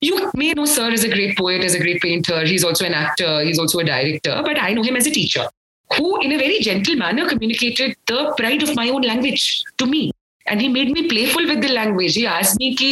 [0.02, 2.94] you may know sir is a great poet as a great painter he's also an
[3.00, 5.44] actor he's also a director but i know him as a teacher
[5.90, 9.44] who in a very gentle manner communicated the pride of my own language
[9.82, 10.00] to me
[10.46, 12.90] and he made me playful with the language he asked me कि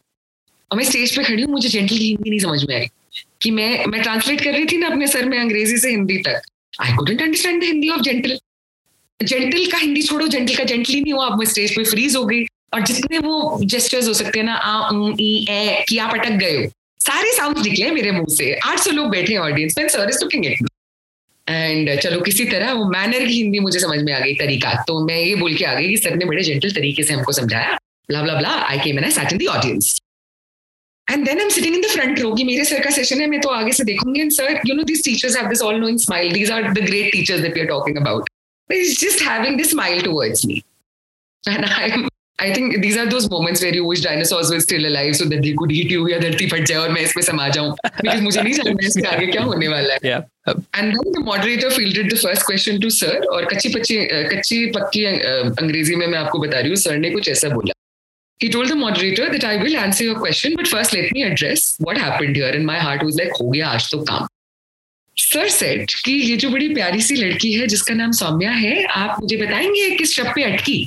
[0.72, 2.86] और मैं stage पे खड़ी हूँ मुझे gentle की हिंदी नहीं समझ में आई।
[3.42, 6.42] कि मैं मैं ट्रांसलेट कर रही थी ना अपने सर में अंग्रेज़ी से हिंदी तक।
[6.82, 8.40] I couldn't understand the Hindi of gentle
[9.24, 12.26] gentle का हिंदी छोड़ो जेंटल का जेंटल नहीं हुआ। अब मैं स्टेज पे फ्रीज हो
[12.26, 14.90] गई। और जितने वो जेस्टर्स हो सकते हैं ना आ
[15.22, 16.72] ई ए कि आप अटक गए हो।
[17.10, 20.46] सारे साउंड निकले मेरे मुँह से। आठ सौ लोग बैठे ऑडियंस में sir is looking
[20.46, 20.68] at
[21.48, 25.00] and चलो किसी तरह वो मैनर की हिंदी मुझे समझ में आ गई, तरीका। तो
[25.06, 27.78] मैं ये बोल के आ गई कि सर ने बड़े जेंटल तरीके से हमको समझाया।
[28.10, 29.98] Blah blah blah I came and I sat in the audience
[31.08, 33.28] and then I am sitting in the front row कि मेरे सर का सेशन है,
[33.28, 35.98] मैं तो आगे से देखूँगी। And sir you know this teachers have this all knowing
[36.00, 38.30] smile these are the great teachers that we are talking about
[38.70, 40.62] is just having this smile towards me
[41.44, 42.09] and I I
[42.56, 45.54] think these are those moments where you wish dinosaurs were still alive so that they
[45.62, 48.54] could eat you या धरती फट जाए और मैं इसमें समा जाऊँ because मुझे नहीं
[48.54, 50.22] जानना इसके आगे क्या होने वाला है Yeah.
[50.48, 53.98] Uh, And then the moderator fielded the first question to sir और कच्ची पच्ची
[54.36, 57.74] कच्ची पक्की अंग्रेज़ी में मैं आपको बता रही हूँ सर ने कुछ ऐसा बोला
[58.42, 61.64] He told the moderator that I will answer your question, but first let me address
[61.88, 62.52] what happened here.
[62.58, 64.28] And my heart was like, हो गया आज तो काम.
[65.18, 69.18] Sir said कि ये जो बड़ी प्यारी सी लड़की है जिसका नाम सौम्या है आप
[69.22, 70.78] मुझे बताएँगे किस शब्द पे अटकी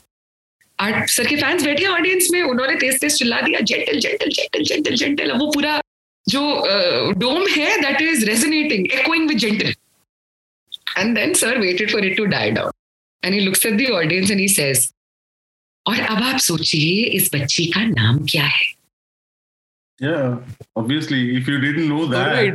[0.83, 4.64] और सर के फैंस बैठे ऑडियंस में उन्होंने तेज तेज चिल्ला दिया gentle gentle gentle
[4.70, 5.80] gentle gentle वो पूरा
[6.26, 6.43] जो
[7.20, 9.72] डोम है that is resonating echoing with gentle
[11.03, 12.72] and then sir waited for it to die down
[13.22, 14.91] and he looks at the audience and he says
[15.87, 18.70] और अब आप सोचिए इस बच्ची का नाम क्या है
[20.01, 20.39] Yeah,
[20.80, 22.55] obviously, if you didn't know that, right.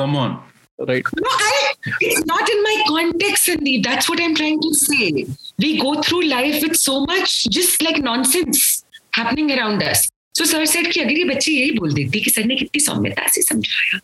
[0.00, 0.36] come on.
[0.78, 1.08] Right.
[1.16, 1.56] No, I,
[2.00, 3.84] it's not in my context, Sandeep.
[3.84, 5.26] That's what I'm trying to say.
[5.58, 10.08] We go through life with so much just like nonsense happening around us.
[10.34, 13.26] So sir said कि अगर ये बच्ची यही बोल देती कि sir ने कितनी सौम्यता
[13.34, 14.00] से समझाया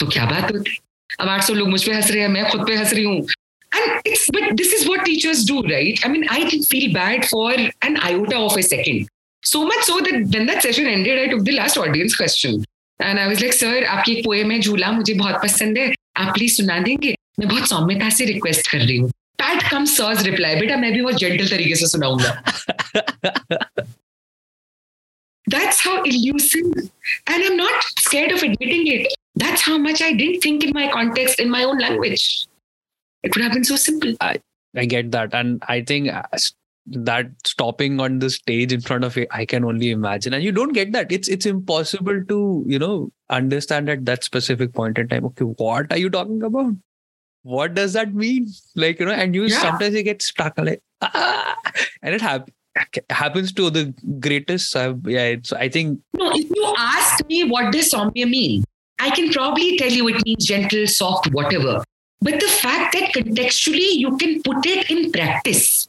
[0.00, 0.78] तो क्या बात होती
[1.20, 3.26] अब 800 लोग मुझ पे हंस रहे हैं मैं खुद पे हंस रही हूँ
[3.72, 7.24] and it's but this is what teachers do right i mean i didn't feel bad
[7.32, 7.48] for
[7.88, 9.08] an iota of a second
[9.42, 12.64] so much so that when that session ended i took the last audience question
[13.00, 15.88] and i was like sir आपकी एक poem है झूला मुझे बहुत पसंद है
[16.18, 19.10] आप please सुना देंगे मैं बहुत सौम्यता से रिक्वेस्ट कर रही हूँ
[19.42, 22.42] पैट कम सर्स रिप्लाई बेटा मैं भी बहुत जेंटल तरीके से सुनाऊँगा
[25.46, 26.70] That's how elusive,
[27.32, 29.12] and I'm not scared of admitting it.
[29.36, 32.24] That's how much I didn't think in my context, in my own language.
[33.24, 34.16] It could have been so simple.
[34.20, 34.40] I
[34.74, 36.24] I get that, and I think uh,
[36.88, 40.34] that stopping on the stage in front of it, I can only imagine.
[40.34, 41.10] And you don't get that.
[41.10, 45.24] It's it's impossible to you know understand at that specific point in time.
[45.26, 46.74] Okay, what are you talking about?
[47.42, 48.48] What does that mean?
[48.74, 49.60] Like you know, and you Yeah.
[49.60, 51.56] sometimes you get stuck like ah,
[52.02, 52.52] and it happens
[53.10, 54.74] happens to the greatest.
[54.76, 58.64] Uh, yeah, it's I think No, if you ask me what does Saumya mean,
[58.98, 61.82] I can probably tell you it means gentle, soft, whatever.
[62.20, 65.88] But the fact that contextually you can put it in practice,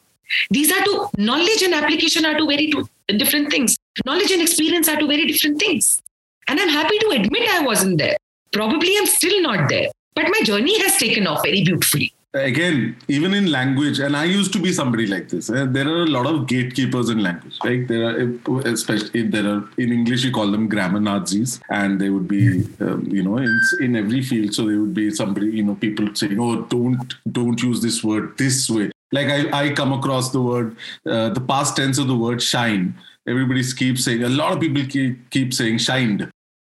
[0.50, 3.76] these are two knowledge and application are two very two different things.
[4.04, 6.02] Knowledge and experience are two very different things.
[6.48, 8.16] And I'm happy to admit I wasn't there.
[8.52, 9.88] Probably I'm still not there.
[10.14, 12.12] But my journey has taken off very beautifully.
[12.34, 15.48] Again, even in language, and I used to be somebody like this.
[15.48, 17.86] eh, There are a lot of gatekeepers in language, right?
[17.88, 22.28] There are, especially there are in English you call them grammar Nazis, and they would
[22.28, 24.52] be, um, you know, in, in every field.
[24.54, 28.36] So there would be somebody, you know, people saying, "Oh, don't don't use this word
[28.36, 32.16] this way." Like I, I come across the word, uh, the past tense of the
[32.16, 32.94] word shine.
[33.26, 34.22] Everybody keeps saying.
[34.22, 36.30] A lot of people keep keep saying shined,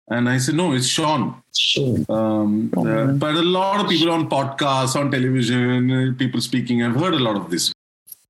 [0.08, 1.42] and I said, "No, it's shone."
[2.08, 6.96] Um, uh, but a lot of people on podcasts, on television, uh, people speaking, I've
[6.96, 7.72] heard a lot of this.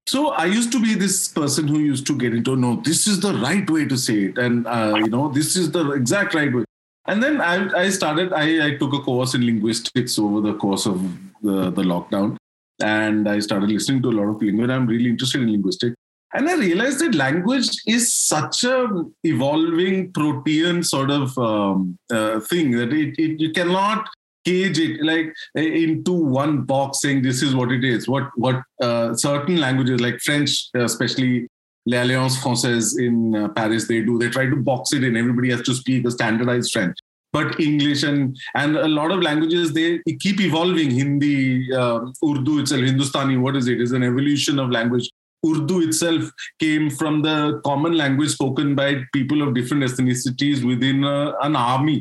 [0.09, 3.19] So I used to be this person who used to get into, no, this is
[3.19, 4.39] the right way to say it.
[4.39, 6.65] And, uh, you know, this is the exact right way.
[7.07, 10.87] And then I, I started, I, I took a course in linguistics over the course
[10.87, 11.03] of
[11.43, 12.37] the, the lockdown,
[12.83, 14.71] and I started listening to a lot of language.
[14.71, 15.97] I'm really interested in linguistics.
[16.35, 22.73] And I realized that language is such a evolving protean sort of um, uh, thing
[22.73, 24.07] that it, it, you cannot
[24.45, 28.09] cage it like into one box saying this is what it is.
[28.09, 31.49] What what uh, certain languages like French, especially
[31.87, 34.19] l'Alliance Française in uh, Paris, they do.
[34.19, 35.17] They try to box it in.
[35.17, 36.97] Everybody has to speak a standardized French.
[37.37, 39.89] But English and and a lot of languages they
[40.25, 40.91] keep evolving.
[40.99, 41.37] Hindi,
[41.83, 41.99] uh,
[42.31, 43.81] Urdu itself, Hindustani, what is it?
[43.87, 45.09] Is an evolution of language.
[45.49, 46.31] Urdu itself
[46.65, 51.99] came from the common language spoken by people of different ethnicities within uh, an army.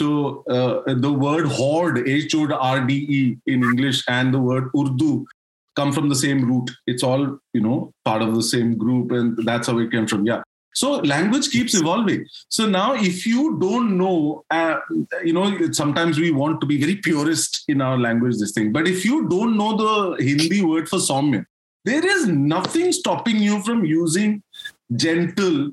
[0.00, 3.20] So uh, the word horde, H O R D E
[3.54, 5.26] in English, and the word Urdu
[5.80, 6.70] come from the same root.
[6.86, 10.26] It's all, you know, part of the same group, and that's how it came from.
[10.26, 10.42] Yeah.
[10.74, 12.26] So language keeps evolving.
[12.48, 14.76] So now, if you don't know, uh,
[15.24, 18.72] you know, sometimes we want to be very purist in our language, this thing.
[18.72, 21.44] But if you don't know the Hindi word for Saumya,
[21.84, 24.42] there is nothing stopping you from using
[24.94, 25.70] gentle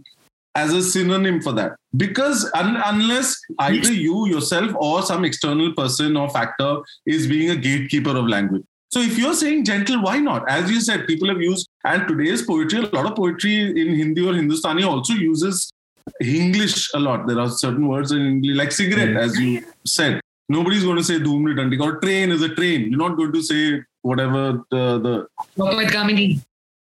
[0.55, 1.73] as a synonym for that.
[1.95, 7.55] Because un- unless either you yourself or some external person or factor is being a
[7.55, 8.63] gatekeeper of language.
[8.97, 10.49] So if you're saying gentle, why not?
[10.49, 14.27] As you said, people have used, and today's poetry, a lot of poetry in Hindi
[14.27, 15.71] or Hindustani also uses
[16.19, 17.27] English a lot.
[17.27, 19.19] There are certain words in English, like cigarette, mm.
[19.19, 20.19] as you said.
[20.49, 22.89] Nobody's going to say doomli dandik or train is a train.
[22.89, 25.27] You're not going to say whatever the the.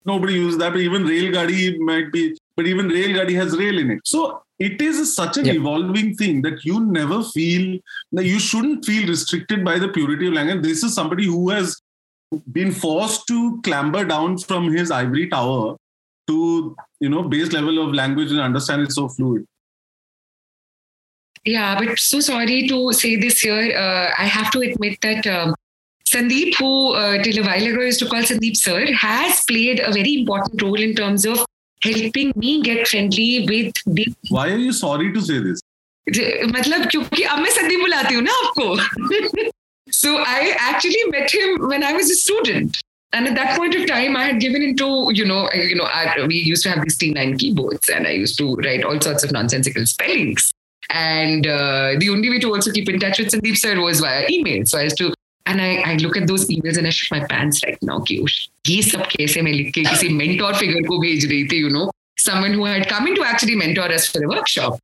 [0.05, 0.73] Nobody uses that.
[0.73, 4.01] But even rail gadi might be, but even rail gadi has rail in it.
[4.05, 5.55] So it is such an yep.
[5.55, 7.79] evolving thing that you never feel
[8.11, 10.63] that you shouldn't feel restricted by the purity of language.
[10.63, 11.81] This is somebody who has
[12.52, 15.76] been forced to clamber down from his ivory tower
[16.28, 19.46] to you know base level of language and understand it so fluid
[21.46, 25.56] yeah but so sorry to say this here uh, i have to admit that um,
[26.06, 29.92] sandeep who uh, till a while ago used to call sandeep sir has played a
[29.92, 31.46] very important role in terms of
[31.84, 35.64] helping me get friendly with the why are you sorry to say this
[36.10, 38.76] मतलब क्योंकि अब मैं संदीप बुलाती हूँ ना आपको
[39.92, 42.78] So I actually met him when I was a student.
[43.14, 46.26] And at that point of time, I had given into, you know, you know, I,
[46.28, 49.32] we used to have these T9 keyboards and I used to write all sorts of
[49.32, 50.52] nonsensical spellings.
[50.90, 54.28] And uh, the only way to also keep in touch with Sandeep sir was via
[54.30, 54.66] email.
[54.66, 55.14] So I used to,
[55.46, 58.00] and I, I look at those emails and I shit my pants right now.
[58.00, 58.24] कि
[58.68, 61.90] ये सब कैसे मैं लिख के किसी mentor figure को भेज रही थी, you know,
[62.18, 64.80] someone who had come in to actually mentor us for a workshop.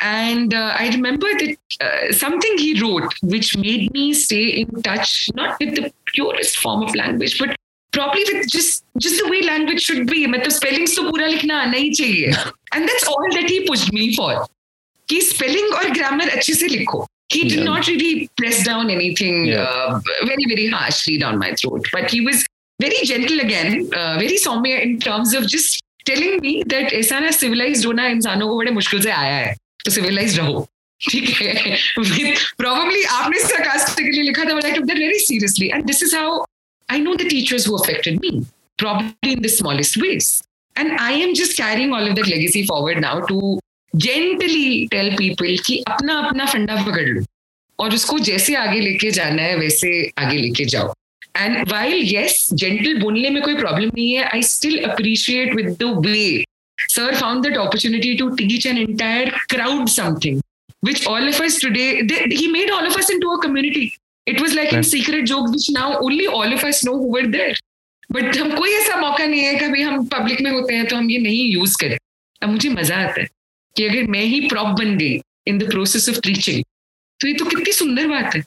[0.00, 5.30] And uh, I remember that uh, something he wrote, which made me stay in touch,
[5.34, 7.56] not with the purest form of language, but
[7.92, 10.26] probably with just just the way language should be.
[10.26, 12.32] मतलब spellings तो पूरा लिखना आना ही चाहिए.
[12.74, 14.46] And that's all that he pushed me for.
[15.08, 17.06] कि spelling और grammar अच्छे से लिखो.
[17.32, 17.64] He did yeah.
[17.64, 19.62] not really press down anything yeah.
[19.62, 21.88] uh, very, very harshly down my throat.
[21.92, 22.46] But he was
[22.80, 27.30] very gentle again, uh, very soumya in terms of just telling me that ऐसा ना
[27.38, 29.54] civilized होना इंसानों को बड़े मुश्किल से आया है.
[29.85, 30.67] तो सिविलाइज रहो।
[31.09, 31.77] ठीक है?
[37.23, 37.67] Teachers
[38.09, 38.41] me
[38.77, 40.43] probably in the smallest ways
[40.77, 43.59] and I am just carrying all of that legacy forward now to
[43.95, 47.25] gently tell people कि अपना अपना फंडा पकड़ लो।
[47.79, 50.93] और उसको जैसे आगे लेके जाना है, वैसे आगे लेके जाओ।
[51.37, 55.83] एंड वाइल येस जेंटल बोलने में कोई प्रॉब्लम नहीं है I still appreciate with the
[55.83, 56.43] way
[56.93, 60.41] Sir found that opportunity to teach an entire crowd something,
[60.81, 63.93] which all of us today, they, he made all of us into a community.
[64.27, 67.27] It was like in secret jokes, which now only all of us know who were
[67.29, 67.53] there.
[68.09, 71.09] But हम कोई ऐसा मौका नहीं है कभी हम public में होते हैं तो हम
[71.09, 71.97] ये नहीं यूज़ करें
[72.41, 73.27] अब मुझे मज़ा आता है
[73.75, 76.63] कि अगर मैं ही प्रॉप बन गई in the process of teaching
[77.19, 78.43] तो ये तो कितनी सुंदर बात है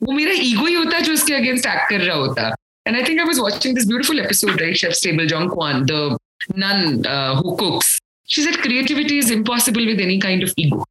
[0.00, 2.48] वो मेरा ईगो ही होता जो उसके अगेंस्ट एक्ट कर रहा होता
[2.86, 6.16] and I think I was watching this beautiful episode right chef's table Jeong Kwan the
[6.55, 7.99] nun uh, who cooks.
[8.25, 10.83] She said creativity is impossible with any kind of ego.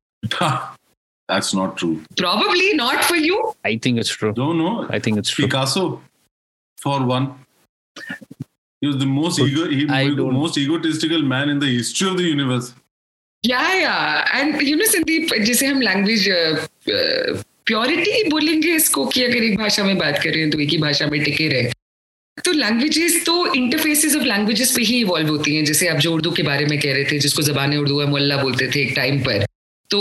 [1.29, 2.03] That's not true.
[2.17, 3.53] Probably not for you.
[3.65, 4.33] I think it's true.
[4.37, 4.87] No, no.
[4.91, 5.47] I think it's true.
[5.47, 6.01] Picasso,
[6.79, 7.35] for one.
[8.81, 12.17] He was the most ego, he was the most egotistical man in the history of
[12.17, 12.75] the universe.
[13.43, 14.29] Yeah, yeah.
[14.33, 16.29] And you know, Sandeep, जैसे हम language
[17.67, 21.23] purity बोलेंगे इसको कि अगर एक भाषा में बात करें तो एक ही भाषा में
[21.25, 21.71] टिके रहे
[22.46, 26.32] तो लैंग्वेजेस तो इंटरफेसेस ऑफ़ लैंग्वेजेस पे ही इवॉल्व होती हैं। जैसे आप जो उर्दू
[26.32, 29.20] के बारे में कह रहे थे जिसको जबान उर्दू है मोल्ला बोलते थे एक टाइम
[29.20, 29.46] पर
[29.90, 30.00] तो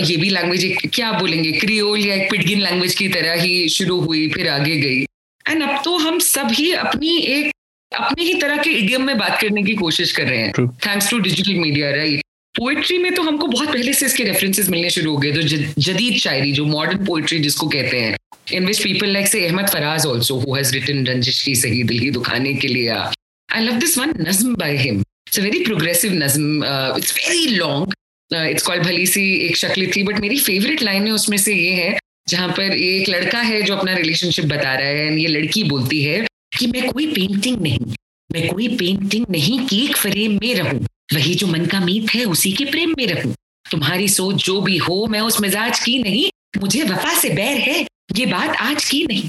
[0.00, 1.52] ये भी लैंग्वेज एक क्या बोलेंगे?
[1.52, 5.00] क्रियोल या एक पिटगिन लैंग्वेज की तरह ही शुरू हुई फिर आगे गई।
[5.44, 7.52] एंड अब तो हम सब ही अपनी एक
[7.92, 11.18] अपने ही तरह के इडियम में बात करने की कोशिश कर रहे हैं। Thanks to
[11.18, 12.22] digital media right
[12.54, 15.42] poetry में तो हमको बहुत पहले से इसके रेफरेंसेस मिलने शुरू हो गए। तो
[15.82, 18.16] जदीद शायरी जो मॉडर्न पोइट्री जिसको कहते हैं
[18.50, 21.98] in which people like say Ahmed Faraz also, who has written Ranjish Ki Sahi Dil
[21.98, 23.12] Hi Dukhane Ke Liye.
[23.48, 25.02] I love this one nazm by him.
[25.26, 26.64] It's a very progressive nazm.
[26.64, 27.92] Uh, it's very long.
[28.30, 31.54] Uh, it's called भली सी एक शक्ल थी but मेरी favourite line है उसमें से
[31.54, 35.64] ये है जहाँ पर एक लड़का है जो अपना रिलेशनशिप बता रहा है ये लड़की
[35.64, 36.26] बोलती है
[36.58, 37.94] कि मैं कोई पेंटिंग नहीं
[38.30, 40.80] मैं कोई पेंटिंग नहीं कि एक फ्रेम में रहूँ
[41.14, 43.34] वही जो मन का मीत है उसी के प्रेम में रहूँ
[43.70, 46.28] तुम्हारी सोच जो भी हो मैं उस मिजाज की नहीं
[46.60, 49.28] मुझे वफा से बैर है ये बात आज की नहीं।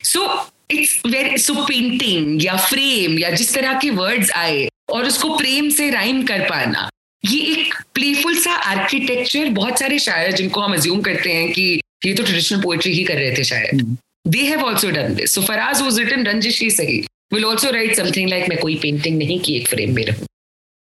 [0.00, 0.26] So
[0.70, 5.68] it's very so painting या फ्रेम या जिस तरह के वर्ड्स आए और उसको प्रेम
[5.70, 6.88] से राइम कर पाना
[7.24, 11.64] ये एक प्लेफुल सा आर्किटेक्चर बहुत सारे शायर जिनको हम अज्यूम करते हैं कि
[12.06, 13.96] ये तो ट्रेडिशनल पोएट्री ही कर रहे थे शायद।
[14.26, 17.00] They have also done this so Faraz was written Ranjish Hi Sahi
[17.32, 20.26] will also write something like मैं कोई पेंटिंग नहीं की एक फ्रेम में रहूँ.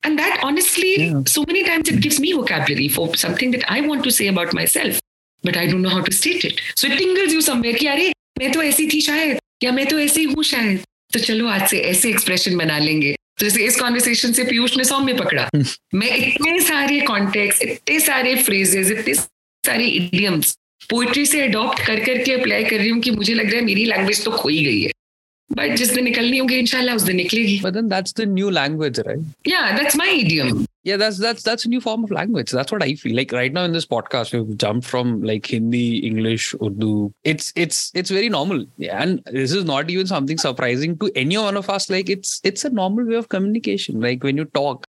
[0.03, 1.21] And that honestly, yeah.
[1.33, 4.51] so many times it gives me vocabulary for something that I want to say about
[4.57, 4.99] myself,
[5.45, 6.61] but I don't know how to state it.
[6.75, 9.99] So it tingles you somewhere कि अरे मैं तो ऐसी थी शायद या मैं तो
[9.99, 10.83] ऐसी हूँ शायद
[11.13, 14.83] तो चलो आज से ऐसे एक्सप्रेशन बना लेंगे तो जैसे इस कॉन्वर्सेशन से पीयूष ने
[14.83, 15.49] सौम्य पकड़ा
[15.95, 20.57] मैं इतने सारे कॉन्टेक्ट इतने सारे फ्रेजेस इतने सारे इडियम्स
[20.89, 23.85] पोइट्री से अडॉप्ट कर करके अप्लाई कर रही हूँ कि मुझे लग रहा है मेरी
[23.85, 24.91] लैंग्वेज तो खो ही गई है
[25.49, 28.99] बट जिस दिन निकलनी होगी इंशाल्लाह उस दिन निकलेगी But then that's the new language,
[29.07, 29.25] right?
[29.45, 30.65] Yeah, that's my idiom.
[30.84, 32.50] Yeah, that's that's that's a new form of language.
[32.50, 33.14] That's what I feel.
[33.14, 37.12] Like right now in this podcast, we've jumped from like Hindi, English, Urdu.
[37.22, 38.64] It's it's it's very normal.
[38.78, 41.90] Yeah, and this is not even something surprising to any one of us.
[41.90, 44.00] Like it's it's a normal way of communication.
[44.00, 44.86] Like when you talk,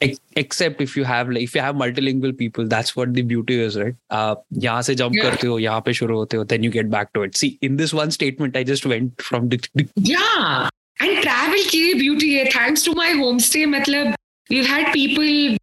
[0.00, 3.60] ex- except if you have like if you have multilingual people, that's what the beauty
[3.60, 3.96] is, right?
[4.10, 5.24] Uh, यहाँ से jump Yeah.
[5.30, 7.36] करते हो, यहाँ पे शुरू होते हो, then you get back to it.
[7.36, 10.68] See, in this one statement, I just went from the, the Yeah.
[11.00, 12.50] And travel की भी beauty है.
[12.52, 14.14] Thanks to my homestay, मतलब
[14.49, 15.57] we've had people,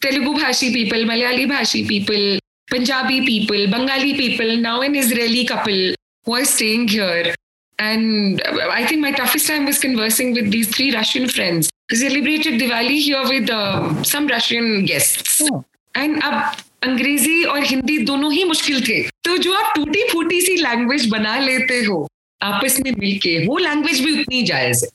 [0.00, 2.38] Telugu Bhashi people, Malayali Bhashi people,
[2.70, 7.34] Punjabi people, Bengali people, now an Israeli couple who are staying here.
[7.78, 11.70] And I think my toughest time was conversing with these three Russian friends.
[11.90, 15.42] We celebrated Diwali here with um, some Russian guests.
[15.42, 15.64] Oh.
[15.96, 20.56] And अब अंग्रेज़ी और हिंदी दोनों ही मुश्किल थे तो जो आप टूटी फूटी सी
[20.56, 22.06] लैंग्वेज बना लेते हो
[22.42, 24.90] आपस में मिलके वो लैंग्वेज भी उतनी जायज़ है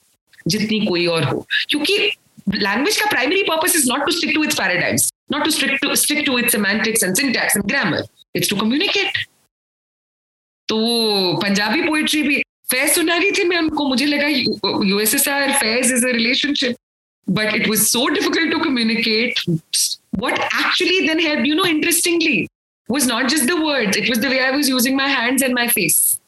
[0.47, 1.97] जितनी कोई और हो क्योंकि
[2.54, 5.94] लैंग्वेज का primary purpose is not to stick to it's paradigms not to stick to
[5.96, 8.04] stick to it's semantics and syntax and grammar
[8.36, 9.18] it's to communicate
[10.68, 10.78] तो
[11.42, 16.12] पंजाबी पोएट्री भी फैज सुना रही थी मैं उनको मुझे लगा USSR Faiz is a
[16.12, 16.76] relationship
[17.26, 19.38] but it was so difficult to communicate.
[20.12, 22.48] What actually then helped, you know, interestingly,
[22.88, 25.54] was not just the words, it was the way I was using my hands and
[25.54, 26.20] my face.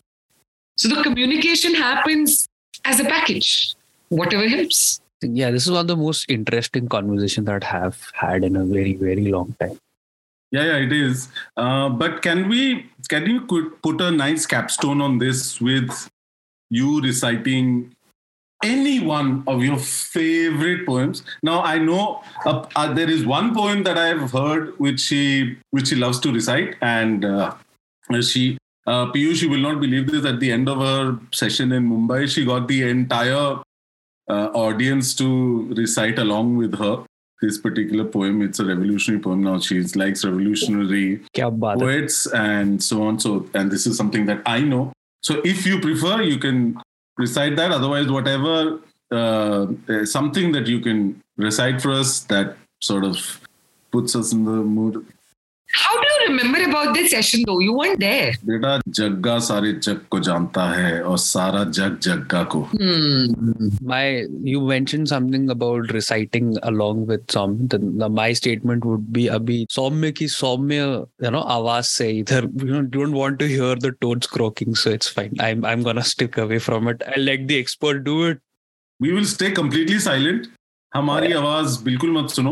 [0.79, 2.47] So the communication happens
[2.85, 3.75] as a package,
[4.11, 5.01] whatever helps.
[5.22, 8.66] yeah, this is one of the most interesting conversations that I have had in a
[8.66, 9.80] very very long time.
[10.52, 11.28] Yeah, yeah, it is.
[11.58, 13.42] Uh, but can we can you
[13.84, 16.10] put a nice capstone on this with
[16.70, 17.96] you reciting
[18.64, 21.24] any one of your favorite poems?
[21.44, 25.58] Now I know uh, uh, there is one poem that I have heard which she
[25.72, 27.56] which she loves to recite, and uh,
[28.22, 28.58] she.
[28.88, 30.26] Uh, Piyush, you will not believe this.
[30.26, 33.60] At the end of her session in Mumbai, she got the entire
[34.30, 37.04] uh, audience to recite along with her
[37.42, 38.42] this particular poem.
[38.42, 39.60] It's a revolutionary poem now.
[39.60, 41.22] She likes revolutionary
[41.80, 43.20] poets and so on.
[43.20, 44.91] So, and this is something that I know.
[45.22, 46.78] So, if you prefer, you can
[47.18, 47.72] recite that.
[47.72, 48.80] Otherwise, whatever
[49.12, 49.68] uh,
[50.06, 53.40] something that you can recite for us that sort of
[53.91, 55.06] puts us in the mood
[55.72, 57.60] How do you remember about this session though?
[57.64, 58.30] You weren't there.
[58.46, 63.70] बेटा जग्गा सारे जग को जानता है और सारा जग जग्गा को Hmm.
[63.91, 69.28] my you mentioned something about reciting along with some the, the my statement would be
[69.38, 70.80] abhi सौम्य की सौम्य
[71.26, 74.96] you know आवाज़ से इधर you know don't want to hear the toads croaking so
[75.00, 78.41] it's fine i'm i'm gonna stick away from it i'll let the expert do it
[79.00, 80.48] We will stay completely silent.
[80.96, 82.52] हमारी आवाज़ बिल्कुल मत सुनो.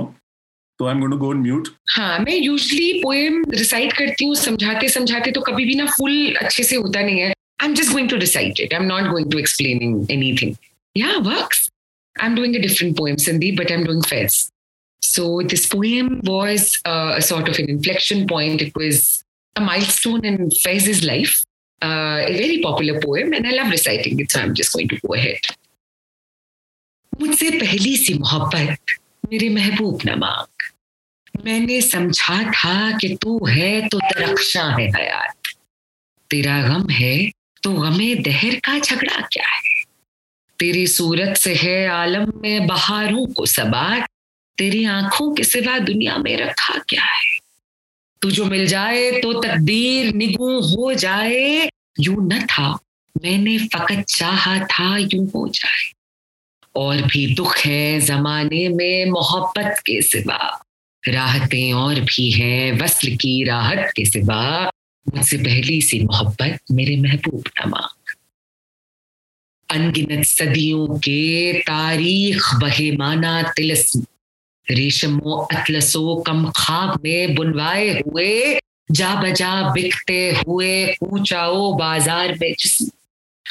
[0.80, 4.36] तो I am going to go on mute हाँ मैं usually poem recite करती हूँ
[4.36, 7.92] समझाते समझाते तो कभी भी ना फुल अच्छे से होता नहीं है। I am just
[7.92, 10.56] going to recite it I am not going to explain any
[10.98, 11.50] या work
[12.22, 14.52] I am doing a different poem Sandeep but I am doing Faiz
[15.02, 19.24] so this poem was a sort of an inflection point it was
[19.56, 21.44] a mild in phase life
[21.82, 24.98] Uh, a very popular poem and I love reciting it so I'm just going to
[25.08, 25.40] go ahead.
[27.22, 28.96] मुझसे पहली सी मोहब्बत
[29.32, 35.48] मेरे महबूब न मांग मैंने समझा था कि तू है तो दरख्शा है हयात।
[36.30, 37.32] तेरा गम है
[37.64, 39.84] तो गमे दहर का झगड़ा क्या है?
[40.60, 44.08] तेरी सूरत से है आलम में बहारों को सबार
[44.58, 47.38] तेरी आँखों के सिवा दुनिया में रखा क्या है?
[48.22, 52.72] तू जो मिल जाए तो तकदीर निगू हो जाए। यूँ न था,
[53.16, 55.92] मैंने फकत चाहा था यूँ हो जाए।
[56.78, 60.40] और भी दुख है जमाने में मोहब्बत के सिवा।
[61.04, 64.44] राहतें और भी हैं वस्ल की राहत के सिवा।
[65.06, 67.88] मुझसे पहली सी मोहब्बत मेरे महबूब नमा
[69.70, 74.06] अनगिनत सदियों के तारीख बहे माना तिलस्म
[74.68, 78.60] रेशमो अतलसो कम खाब में बुनवाए हुए।
[78.90, 80.74] जा बजा बिकते हुए
[81.04, 82.90] ऊंचाओ बाज़ार में जिसम।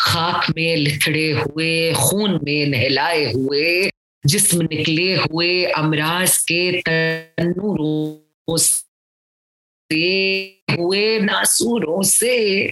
[0.01, 3.90] खाक में लिथड़े हुए, खून में नहलाए हुए,
[4.27, 10.43] जिस्म निकले हुए अमराज के तनूरों से,
[10.73, 12.66] हुए नासूरों से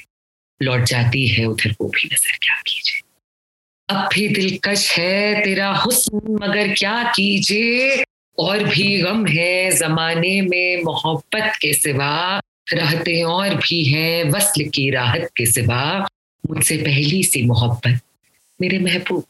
[0.63, 3.01] लौट जाती है उधर वो भी नज़र, क्या कीजिए।
[3.89, 8.05] अब भी दिलकश है तेरा हुस्न, मगर क्या कीजिए।
[8.39, 12.41] और भी गम है जमाने में मोहब्बत के सिवा,
[12.73, 16.09] रहते और भी हैं वस्ल की राहत के सिवा।
[16.50, 18.02] मुझसे पहली सी मोहब्बत
[18.62, 19.26] मेरे महबूब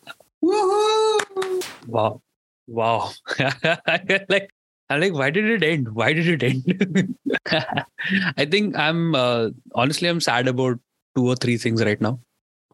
[1.88, 2.22] Wow.
[2.68, 3.12] Wow.
[4.30, 4.50] like
[4.90, 5.90] I'm like, why did it end?
[5.94, 7.16] Why did it end?
[8.38, 10.80] I think I'm uh, honestly I'm sad about
[11.16, 12.20] two or three things right now.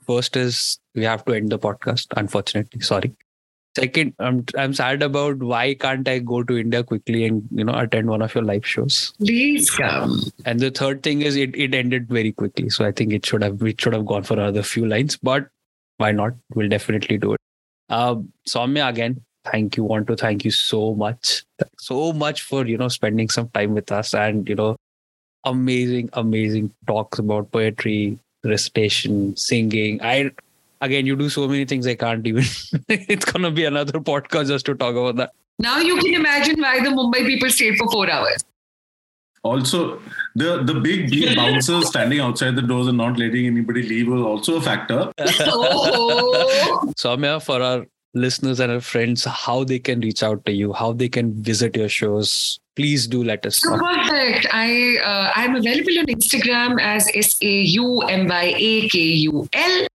[0.05, 2.81] First is we have to end the podcast, unfortunately.
[2.81, 3.13] Sorry.
[3.76, 7.74] Second, I'm I'm sad about why can't I go to India quickly and you know
[7.74, 9.12] attend one of your live shows.
[9.18, 10.22] Please come.
[10.44, 12.68] And the third thing is it, it ended very quickly.
[12.68, 15.48] So I think it should have it should have gone for another few lines, but
[15.98, 16.32] why not?
[16.54, 17.40] We'll definitely do it.
[17.88, 18.16] Uh,
[18.48, 19.84] Saumya again, thank you.
[19.84, 21.44] Want to thank you so much,
[21.78, 24.76] so much for you know spending some time with us and you know
[25.44, 30.02] amazing, amazing talks about poetry, recitation, singing.
[30.02, 30.32] I
[30.80, 32.44] again, you do so many things I can't even.
[32.88, 35.32] it's gonna be another podcast just to talk about that.
[35.58, 38.44] Now you can imagine why the Mumbai people stayed for four hours.
[39.42, 40.00] Also,
[40.34, 44.22] the the big big bouncers standing outside the doors and not letting anybody leave was
[44.22, 45.10] also a factor.
[45.18, 50.72] Oh, Saumya, for our listeners and our friends, how they can reach out to you,
[50.72, 53.78] how they can visit your shows, please do let us know.
[53.78, 54.46] perfect.
[54.52, 59.48] I uh, I'm available on Instagram as S A U M Y A K U
[59.52, 59.86] L.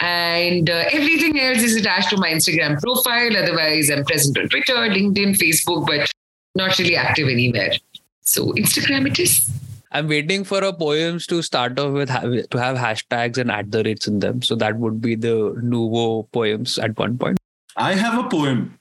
[0.00, 3.36] And uh, everything else is attached to my Instagram profile.
[3.36, 6.10] Otherwise, I'm present on Twitter, LinkedIn, Facebook, but
[6.54, 7.72] not really active anywhere.
[8.22, 9.50] So Instagram it is.
[9.92, 13.70] I'm waiting for our poems to start off with have, to have hashtags and at
[13.70, 14.40] the rates in them.
[14.40, 17.38] So that would be the nouveau poems at one point.
[17.76, 18.78] I have a poem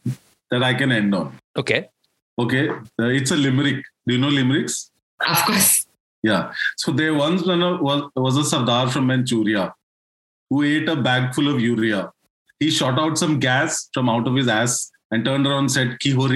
[0.51, 1.35] that I can end on.
[1.57, 1.89] Okay.
[2.37, 3.83] Okay, uh, it's a limerick.
[4.07, 4.91] Do you know limericks?
[5.27, 5.85] Of course.
[6.23, 6.53] Yeah.
[6.77, 9.73] So there once was, was a Sardar from Manchuria
[10.49, 12.11] who ate a bag full of urea.
[12.59, 15.99] He shot out some gas from out of his ass and turned around and said,
[15.99, 16.27] Ki ho?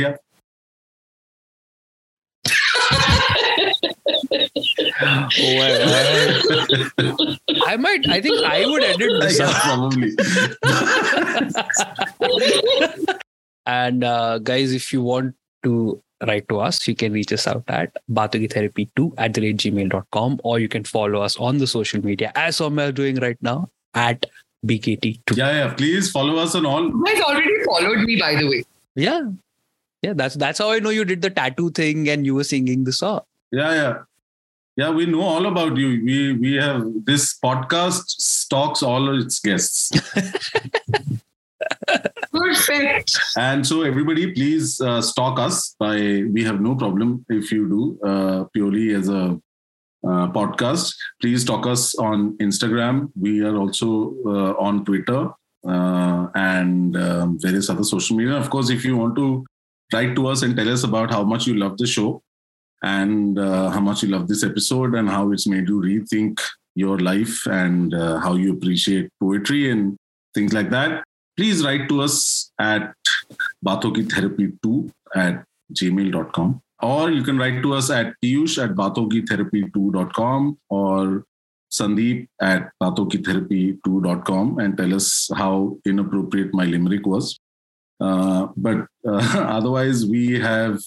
[5.02, 5.28] Oh.
[7.66, 8.08] I might.
[8.08, 9.40] I think I would edit this.
[9.40, 9.62] yeah, up.
[9.62, 10.16] probably.
[13.66, 17.64] And uh, guys, if you want to write to us, you can reach us out
[17.68, 22.32] at batogitherapy2 at the rate gmail.com or you can follow us on the social media
[22.36, 24.26] as is doing right now at
[24.66, 25.38] BKT2.
[25.38, 25.74] yeah, yeah.
[25.74, 26.84] Please follow us on all.
[26.84, 28.64] You guys already followed me, by the way.
[28.96, 29.22] Yeah.
[30.02, 32.84] Yeah, that's that's how I know you did the tattoo thing and you were singing
[32.84, 33.22] the song.
[33.52, 33.98] Yeah, yeah.
[34.76, 36.04] Yeah, we know all about you.
[36.04, 39.92] We we have this podcast stalks all its guests.
[42.34, 43.18] Perfect.
[43.38, 45.76] And so, everybody, please uh, stalk us.
[45.80, 45.96] By
[46.32, 49.40] we have no problem if you do uh, purely as a
[50.04, 50.96] uh, podcast.
[51.22, 53.12] Please talk us on Instagram.
[53.20, 55.30] We are also uh, on Twitter
[55.68, 58.36] uh, and um, various other social media.
[58.36, 59.46] Of course, if you want to
[59.94, 62.22] write to us and tell us about how much you love the show
[62.82, 66.40] and uh, how much you love this episode and how it's made you rethink
[66.76, 69.96] your life and uh, how you appreciate poetry and
[70.34, 71.04] things like that
[71.38, 72.94] please write to us at
[73.66, 75.44] bathokitherapy2 at
[75.74, 81.26] gmail.com or you can write to us at piyush at bathokitherapy2.com or
[81.72, 87.40] sandeep at bathokitherapy2.com and tell us how inappropriate my limerick was.
[88.00, 90.80] Uh, but uh, otherwise we have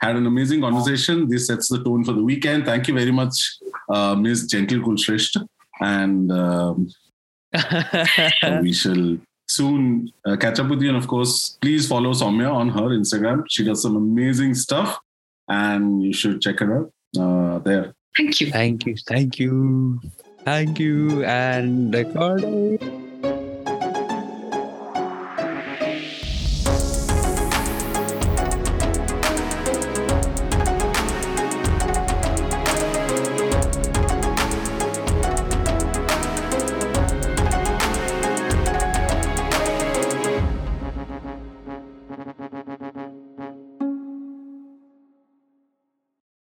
[0.00, 1.28] had an amazing conversation.
[1.28, 2.64] This sets the tone for the weekend.
[2.64, 3.58] Thank you very much
[3.88, 5.46] uh, ms gentle Kulshreshtha
[5.80, 6.88] and um,
[8.62, 9.18] we shall
[9.48, 10.88] soon uh, catch up with you.
[10.88, 13.44] And of course, please follow Saumya on her Instagram.
[13.48, 14.98] She does some amazing stuff,
[15.50, 17.94] and you should check her out uh, there.
[18.16, 18.50] Thank you.
[18.50, 18.96] Thank you.
[19.06, 20.00] Thank you.
[20.44, 21.24] Thank you.
[21.24, 23.09] And recording.